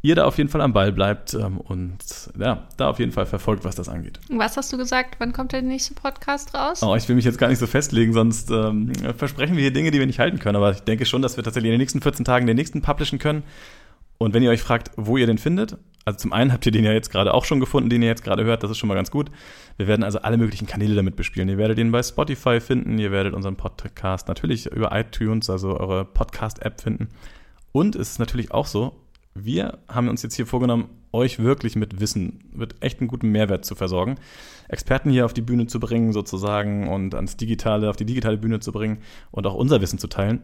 ihr 0.00 0.14
da 0.14 0.24
auf 0.26 0.38
jeden 0.38 0.48
Fall 0.48 0.60
am 0.60 0.72
Ball 0.72 0.92
bleibt 0.92 1.34
ähm, 1.34 1.58
und 1.58 1.98
ja, 2.38 2.68
da 2.76 2.90
auf 2.90 2.98
jeden 2.98 3.12
Fall 3.12 3.26
verfolgt, 3.26 3.64
was 3.64 3.74
das 3.74 3.88
angeht. 3.88 4.20
Was 4.28 4.56
hast 4.56 4.72
du 4.72 4.76
gesagt? 4.76 5.16
Wann 5.18 5.32
kommt 5.32 5.52
der 5.52 5.62
nächste 5.62 5.94
Podcast 5.94 6.54
raus? 6.54 6.82
Oh, 6.82 6.94
ich 6.94 7.08
will 7.08 7.16
mich 7.16 7.24
jetzt 7.24 7.38
gar 7.38 7.48
nicht 7.48 7.58
so 7.58 7.66
festlegen, 7.66 8.12
sonst 8.12 8.50
ähm, 8.50 8.92
versprechen 9.16 9.56
wir 9.56 9.62
hier 9.62 9.72
Dinge, 9.72 9.90
die 9.90 9.98
wir 9.98 10.06
nicht 10.06 10.20
halten 10.20 10.38
können. 10.38 10.56
Aber 10.56 10.70
ich 10.70 10.80
denke 10.80 11.04
schon, 11.04 11.22
dass 11.22 11.36
wir 11.36 11.42
tatsächlich 11.42 11.68
in 11.68 11.74
den 11.74 11.80
nächsten 11.80 12.00
14 12.00 12.24
Tagen 12.24 12.46
den 12.46 12.56
nächsten 12.56 12.80
publishen 12.80 13.18
können. 13.18 13.42
Und 14.18 14.34
wenn 14.34 14.42
ihr 14.42 14.50
euch 14.50 14.62
fragt, 14.62 14.90
wo 14.96 15.16
ihr 15.16 15.26
den 15.26 15.38
findet, 15.38 15.78
also 16.04 16.18
zum 16.18 16.32
einen 16.32 16.52
habt 16.52 16.64
ihr 16.64 16.72
den 16.72 16.84
ja 16.84 16.92
jetzt 16.92 17.10
gerade 17.10 17.34
auch 17.34 17.44
schon 17.44 17.60
gefunden, 17.60 17.90
den 17.90 18.02
ihr 18.02 18.08
jetzt 18.08 18.24
gerade 18.24 18.44
hört, 18.44 18.62
das 18.62 18.70
ist 18.70 18.78
schon 18.78 18.88
mal 18.88 18.94
ganz 18.94 19.10
gut. 19.10 19.30
Wir 19.76 19.86
werden 19.86 20.02
also 20.02 20.20
alle 20.20 20.38
möglichen 20.38 20.66
Kanäle 20.66 20.94
damit 20.94 21.16
bespielen. 21.16 21.48
Ihr 21.48 21.58
werdet 21.58 21.78
ihn 21.78 21.92
bei 21.92 22.02
Spotify 22.02 22.60
finden, 22.60 22.98
ihr 22.98 23.12
werdet 23.12 23.34
unseren 23.34 23.56
Podcast 23.56 24.26
natürlich 24.26 24.66
über 24.66 24.90
iTunes, 24.98 25.50
also 25.50 25.78
eure 25.78 26.04
Podcast-App 26.04 26.80
finden. 26.80 27.08
Und 27.72 27.94
es 27.94 28.12
ist 28.12 28.18
natürlich 28.18 28.52
auch 28.52 28.66
so, 28.66 28.96
wir 29.34 29.78
haben 29.86 30.08
uns 30.08 30.22
jetzt 30.22 30.34
hier 30.34 30.46
vorgenommen, 30.46 30.88
euch 31.12 31.38
wirklich 31.38 31.76
mit 31.76 32.00
Wissen, 32.00 32.40
mit 32.52 32.76
echt 32.80 33.00
einem 33.00 33.08
guten 33.08 33.28
Mehrwert 33.28 33.64
zu 33.64 33.74
versorgen. 33.74 34.16
Experten 34.68 35.10
hier 35.10 35.24
auf 35.24 35.32
die 35.32 35.42
Bühne 35.42 35.66
zu 35.66 35.78
bringen, 35.78 36.12
sozusagen, 36.12 36.88
und 36.88 37.14
ans 37.14 37.36
Digitale, 37.36 37.88
auf 37.88 37.96
die 37.96 38.04
digitale 38.06 38.38
Bühne 38.38 38.60
zu 38.60 38.72
bringen 38.72 38.98
und 39.30 39.46
auch 39.46 39.54
unser 39.54 39.80
Wissen 39.80 39.98
zu 39.98 40.08
teilen. 40.08 40.42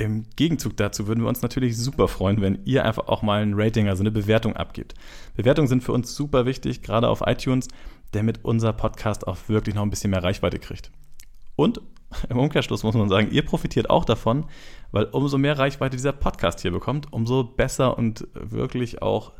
Im 0.00 0.26
Gegenzug 0.36 0.76
dazu 0.76 1.08
würden 1.08 1.24
wir 1.24 1.28
uns 1.28 1.42
natürlich 1.42 1.76
super 1.76 2.06
freuen, 2.06 2.40
wenn 2.40 2.60
ihr 2.64 2.84
einfach 2.84 3.08
auch 3.08 3.22
mal 3.22 3.42
ein 3.42 3.54
Rating, 3.54 3.88
also 3.88 4.04
eine 4.04 4.12
Bewertung 4.12 4.54
abgibt. 4.54 4.94
Bewertungen 5.34 5.66
sind 5.66 5.82
für 5.82 5.90
uns 5.90 6.14
super 6.14 6.46
wichtig, 6.46 6.82
gerade 6.82 7.08
auf 7.08 7.20
iTunes, 7.26 7.66
damit 8.12 8.44
unser 8.44 8.72
Podcast 8.72 9.26
auch 9.26 9.36
wirklich 9.48 9.74
noch 9.74 9.82
ein 9.82 9.90
bisschen 9.90 10.12
mehr 10.12 10.22
Reichweite 10.22 10.60
kriegt. 10.60 10.92
Und 11.56 11.80
im 12.30 12.38
Umkehrschluss 12.38 12.84
muss 12.84 12.94
man 12.94 13.08
sagen, 13.08 13.32
ihr 13.32 13.44
profitiert 13.44 13.90
auch 13.90 14.04
davon, 14.04 14.44
weil 14.92 15.06
umso 15.06 15.36
mehr 15.36 15.58
Reichweite 15.58 15.96
dieser 15.96 16.12
Podcast 16.12 16.60
hier 16.60 16.70
bekommt, 16.70 17.12
umso 17.12 17.42
besser 17.42 17.98
und 17.98 18.28
wirklich 18.34 19.02
auch 19.02 19.32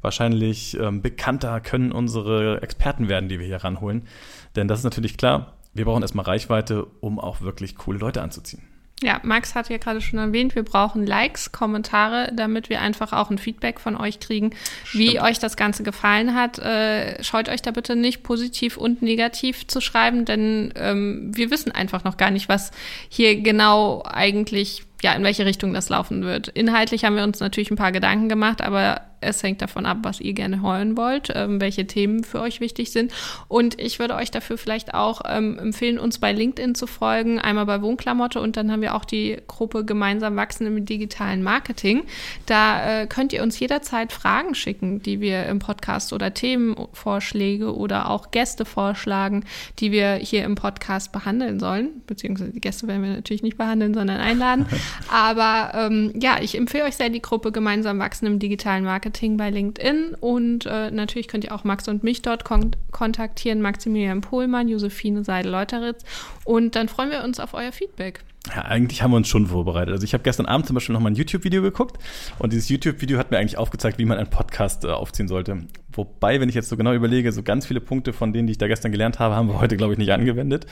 wahrscheinlich 0.00 0.78
ähm, 0.80 1.02
bekannter 1.02 1.60
können 1.60 1.92
unsere 1.92 2.62
Experten 2.62 3.10
werden, 3.10 3.28
die 3.28 3.38
wir 3.38 3.46
hier 3.46 3.62
ranholen. 3.62 4.08
Denn 4.56 4.66
das 4.66 4.78
ist 4.78 4.84
natürlich 4.84 5.18
klar, 5.18 5.58
wir 5.74 5.84
brauchen 5.84 6.00
erstmal 6.00 6.24
Reichweite, 6.24 6.86
um 7.00 7.20
auch 7.20 7.42
wirklich 7.42 7.76
coole 7.76 7.98
Leute 7.98 8.22
anzuziehen. 8.22 8.62
Ja, 9.02 9.20
Max 9.22 9.54
hat 9.54 9.68
ja 9.68 9.76
gerade 9.76 10.00
schon 10.00 10.18
erwähnt, 10.18 10.54
wir 10.54 10.62
brauchen 10.62 11.06
Likes, 11.06 11.52
Kommentare, 11.52 12.32
damit 12.34 12.70
wir 12.70 12.80
einfach 12.80 13.12
auch 13.12 13.28
ein 13.28 13.36
Feedback 13.36 13.78
von 13.78 13.94
euch 13.94 14.20
kriegen, 14.20 14.52
wie 14.92 15.10
Stimmt. 15.10 15.24
euch 15.24 15.38
das 15.38 15.58
Ganze 15.58 15.82
gefallen 15.82 16.34
hat. 16.34 16.58
Äh, 16.58 17.22
scheut 17.22 17.50
euch 17.50 17.60
da 17.60 17.72
bitte 17.72 17.94
nicht, 17.94 18.22
positiv 18.22 18.78
und 18.78 19.02
negativ 19.02 19.66
zu 19.66 19.82
schreiben, 19.82 20.24
denn 20.24 20.72
ähm, 20.76 21.30
wir 21.34 21.50
wissen 21.50 21.72
einfach 21.72 22.04
noch 22.04 22.16
gar 22.16 22.30
nicht, 22.30 22.48
was 22.48 22.70
hier 23.10 23.38
genau 23.42 24.02
eigentlich, 24.06 24.84
ja, 25.02 25.12
in 25.12 25.24
welche 25.24 25.44
Richtung 25.44 25.74
das 25.74 25.90
laufen 25.90 26.24
wird. 26.24 26.48
Inhaltlich 26.48 27.04
haben 27.04 27.16
wir 27.16 27.24
uns 27.24 27.40
natürlich 27.40 27.70
ein 27.70 27.76
paar 27.76 27.92
Gedanken 27.92 28.30
gemacht, 28.30 28.62
aber 28.62 29.02
Es 29.26 29.42
hängt 29.42 29.60
davon 29.60 29.86
ab, 29.86 29.98
was 30.02 30.20
ihr 30.20 30.32
gerne 30.32 30.62
hören 30.62 30.96
wollt, 30.96 31.32
ähm, 31.34 31.60
welche 31.60 31.86
Themen 31.86 32.24
für 32.24 32.40
euch 32.40 32.60
wichtig 32.60 32.92
sind. 32.92 33.12
Und 33.48 33.80
ich 33.80 33.98
würde 33.98 34.14
euch 34.14 34.30
dafür 34.30 34.56
vielleicht 34.56 34.94
auch 34.94 35.22
ähm, 35.26 35.58
empfehlen, 35.58 35.98
uns 35.98 36.18
bei 36.18 36.32
LinkedIn 36.32 36.74
zu 36.74 36.86
folgen, 36.86 37.40
einmal 37.40 37.66
bei 37.66 37.82
Wohnklamotte 37.82 38.40
und 38.40 38.56
dann 38.56 38.70
haben 38.70 38.82
wir 38.82 38.94
auch 38.94 39.04
die 39.04 39.38
Gruppe 39.48 39.84
Gemeinsam 39.84 40.36
wachsen 40.36 40.66
im 40.66 40.84
digitalen 40.84 41.42
Marketing. 41.42 42.04
Da 42.46 43.02
äh, 43.02 43.06
könnt 43.06 43.32
ihr 43.32 43.42
uns 43.42 43.58
jederzeit 43.58 44.12
Fragen 44.12 44.54
schicken, 44.54 45.02
die 45.02 45.20
wir 45.20 45.46
im 45.46 45.58
Podcast 45.58 46.12
oder 46.12 46.32
Themenvorschläge 46.32 47.74
oder 47.74 48.10
auch 48.10 48.30
Gäste 48.30 48.64
vorschlagen, 48.64 49.44
die 49.80 49.90
wir 49.90 50.14
hier 50.14 50.44
im 50.44 50.54
Podcast 50.54 51.10
behandeln 51.10 51.58
sollen. 51.58 52.02
Beziehungsweise 52.06 52.52
die 52.52 52.60
Gäste 52.60 52.86
werden 52.86 53.02
wir 53.02 53.10
natürlich 53.10 53.42
nicht 53.42 53.58
behandeln, 53.58 53.92
sondern 53.92 54.20
einladen. 54.20 54.66
Aber 55.12 55.72
ähm, 55.74 56.12
ja, 56.20 56.36
ich 56.40 56.56
empfehle 56.56 56.84
euch 56.84 56.96
sehr 56.96 57.10
die 57.10 57.22
Gruppe 57.22 57.50
Gemeinsam 57.50 57.98
wachsen 57.98 58.26
im 58.26 58.38
digitalen 58.38 58.84
Marketing 58.84 59.15
bei 59.36 59.50
LinkedIn 59.50 60.14
und 60.20 60.66
äh, 60.66 60.90
natürlich 60.90 61.28
könnt 61.28 61.44
ihr 61.44 61.54
auch 61.54 61.64
Max 61.64 61.88
und 61.88 62.04
mich 62.04 62.22
dort 62.22 62.44
kon 62.44 62.72
kontaktieren, 62.90 63.60
Maximilian 63.60 64.20
Pohlmann, 64.20 64.68
Josephine 64.68 65.24
Seidel-Leuteritz 65.24 66.04
und 66.44 66.76
dann 66.76 66.88
freuen 66.88 67.10
wir 67.10 67.24
uns 67.24 67.40
auf 67.40 67.54
euer 67.54 67.72
Feedback. 67.72 68.24
Ja, 68.54 68.62
eigentlich 68.62 69.02
haben 69.02 69.10
wir 69.10 69.16
uns 69.16 69.28
schon 69.28 69.46
vorbereitet. 69.46 69.92
Also 69.92 70.04
ich 70.04 70.14
habe 70.14 70.22
gestern 70.22 70.46
Abend 70.46 70.66
zum 70.66 70.74
Beispiel 70.74 70.92
noch 70.92 71.00
mal 71.00 71.10
ein 71.10 71.16
YouTube-Video 71.16 71.62
geguckt 71.62 71.98
und 72.38 72.52
dieses 72.52 72.68
YouTube-Video 72.68 73.18
hat 73.18 73.30
mir 73.30 73.38
eigentlich 73.38 73.58
aufgezeigt, 73.58 73.98
wie 73.98 74.04
man 74.04 74.18
einen 74.18 74.30
Podcast 74.30 74.84
äh, 74.84 74.88
aufziehen 74.88 75.26
sollte. 75.26 75.66
Wobei, 75.92 76.40
wenn 76.40 76.48
ich 76.48 76.54
jetzt 76.54 76.68
so 76.68 76.76
genau 76.76 76.92
überlege, 76.92 77.32
so 77.32 77.42
ganz 77.42 77.66
viele 77.66 77.80
Punkte 77.80 78.12
von 78.12 78.32
denen, 78.32 78.46
die 78.46 78.52
ich 78.52 78.58
da 78.58 78.68
gestern 78.68 78.92
gelernt 78.92 79.18
habe, 79.18 79.34
haben 79.34 79.48
wir 79.48 79.60
heute, 79.60 79.76
glaube 79.76 79.94
ich, 79.94 79.98
nicht 79.98 80.12
angewendet. 80.12 80.66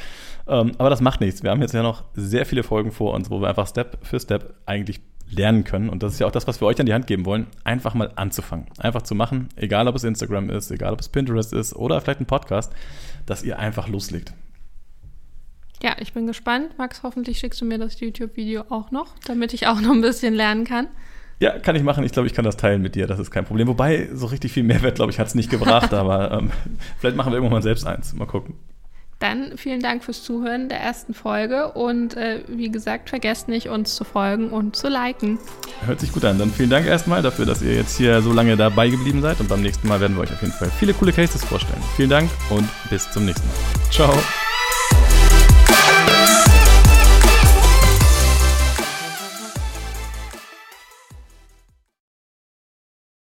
Ähm, 0.46 0.72
aber 0.78 0.90
das 0.90 1.00
macht 1.00 1.20
nichts. 1.20 1.42
Wir 1.42 1.50
haben 1.50 1.62
jetzt 1.62 1.74
ja 1.74 1.83
noch 1.83 2.04
sehr 2.14 2.46
viele 2.46 2.62
Folgen 2.62 2.92
vor 2.92 3.12
uns, 3.14 3.30
wo 3.30 3.40
wir 3.40 3.48
einfach 3.48 3.66
Step 3.66 3.98
für 4.02 4.20
Step 4.20 4.54
eigentlich 4.66 5.00
lernen 5.37 5.64
können. 5.64 5.88
Und 5.88 6.03
das 6.03 6.14
ist 6.14 6.18
ja 6.18 6.27
auch 6.27 6.33
das, 6.33 6.47
was 6.47 6.61
wir 6.61 6.66
euch 6.66 6.79
an 6.81 6.87
die 6.87 6.94
Hand 6.94 7.07
geben 7.07 7.25
wollen, 7.25 7.47
einfach 7.64 7.94
mal 7.94 8.11
anzufangen. 8.16 8.66
Einfach 8.79 9.03
zu 9.03 9.14
machen, 9.14 9.49
egal 9.57 9.88
ob 9.88 9.97
es 9.97 10.05
Instagram 10.05 10.51
ist, 10.51 10.70
egal 10.70 10.92
ob 10.92 11.01
es 11.01 11.09
Pinterest 11.09 11.53
ist 11.53 11.75
oder 11.75 12.01
vielleicht 12.01 12.20
ein 12.20 12.27
Podcast, 12.27 12.73
dass 13.27 13.42
ihr 13.42 13.59
einfach 13.59 13.88
loslegt. 13.88 14.33
Ja, 15.83 15.97
ich 15.99 16.12
bin 16.12 16.27
gespannt. 16.27 16.79
Max, 16.79 17.03
hoffentlich 17.03 17.38
schickst 17.38 17.61
du 17.61 17.64
mir 17.66 17.79
das 17.79 18.01
YouTube-Video 18.01 18.64
auch 18.70 18.90
noch, 18.90 19.14
damit 19.27 19.53
ich 19.53 19.66
auch 19.66 19.81
noch 19.81 19.92
ein 19.92 20.01
bisschen 20.01 20.35
lernen 20.35 20.64
kann. 20.64 20.88
Ja, 21.40 21.59
kann 21.59 21.77
ich 21.77 21.83
machen. 21.83 22.05
Ich 22.05 22.12
glaube, 22.12 22.27
ich 22.27 22.33
kann 22.33 22.44
das 22.44 22.57
teilen 22.57 22.81
mit 22.81 22.94
dir. 22.94 23.07
Das 23.07 23.18
ist 23.18 23.31
kein 23.31 23.44
Problem. 23.44 23.68
Wobei, 23.68 24.09
so 24.14 24.27
richtig 24.27 24.53
viel 24.53 24.62
Mehrwert, 24.62 24.94
glaube 24.94 25.12
ich, 25.12 25.18
hat 25.18 25.27
es 25.27 25.35
nicht 25.35 25.51
gebracht. 25.51 25.92
aber 25.94 26.31
ähm, 26.33 26.51
vielleicht 26.99 27.16
machen 27.16 27.33
wir 27.33 27.37
irgendwann 27.37 27.59
mal 27.59 27.62
selbst 27.62 27.87
eins. 27.87 28.14
Mal 28.14 28.27
gucken. 28.27 28.55
Dann 29.24 29.56
vielen 29.56 29.80
Dank 29.80 30.04
fürs 30.04 30.22
Zuhören 30.22 30.68
der 30.68 30.80
ersten 30.80 31.14
Folge. 31.14 31.72
Und 31.72 32.14
äh, 32.14 32.40
wie 32.46 32.70
gesagt, 32.70 33.08
vergesst 33.08 33.48
nicht, 33.48 33.70
uns 33.70 33.94
zu 33.94 34.04
folgen 34.04 34.50
und 34.50 34.76
zu 34.76 34.88
liken. 34.88 35.38
Hört 35.87 36.00
sich 36.00 36.12
gut 36.12 36.26
an. 36.26 36.38
Dann 36.38 36.50
vielen 36.50 36.68
Dank 36.68 36.87
erstmal 36.87 37.22
dafür, 37.22 37.46
dass 37.46 37.62
ihr 37.62 37.74
jetzt 37.74 37.96
hier 37.96 38.20
so 38.20 38.34
lange 38.34 38.58
dabei 38.58 38.90
geblieben 38.90 39.22
seid. 39.22 39.40
Und 39.40 39.48
beim 39.48 39.62
nächsten 39.62 39.88
Mal 39.88 39.98
werden 39.98 40.14
wir 40.14 40.24
euch 40.24 40.32
auf 40.32 40.42
jeden 40.42 40.52
Fall 40.52 40.70
viele 40.78 40.92
coole 40.92 41.14
Cases 41.14 41.42
vorstellen. 41.42 41.82
Vielen 41.96 42.10
Dank 42.10 42.28
und 42.50 42.68
bis 42.90 43.10
zum 43.12 43.24
nächsten 43.24 43.48
Mal. 43.48 43.90
Ciao. 43.90 44.14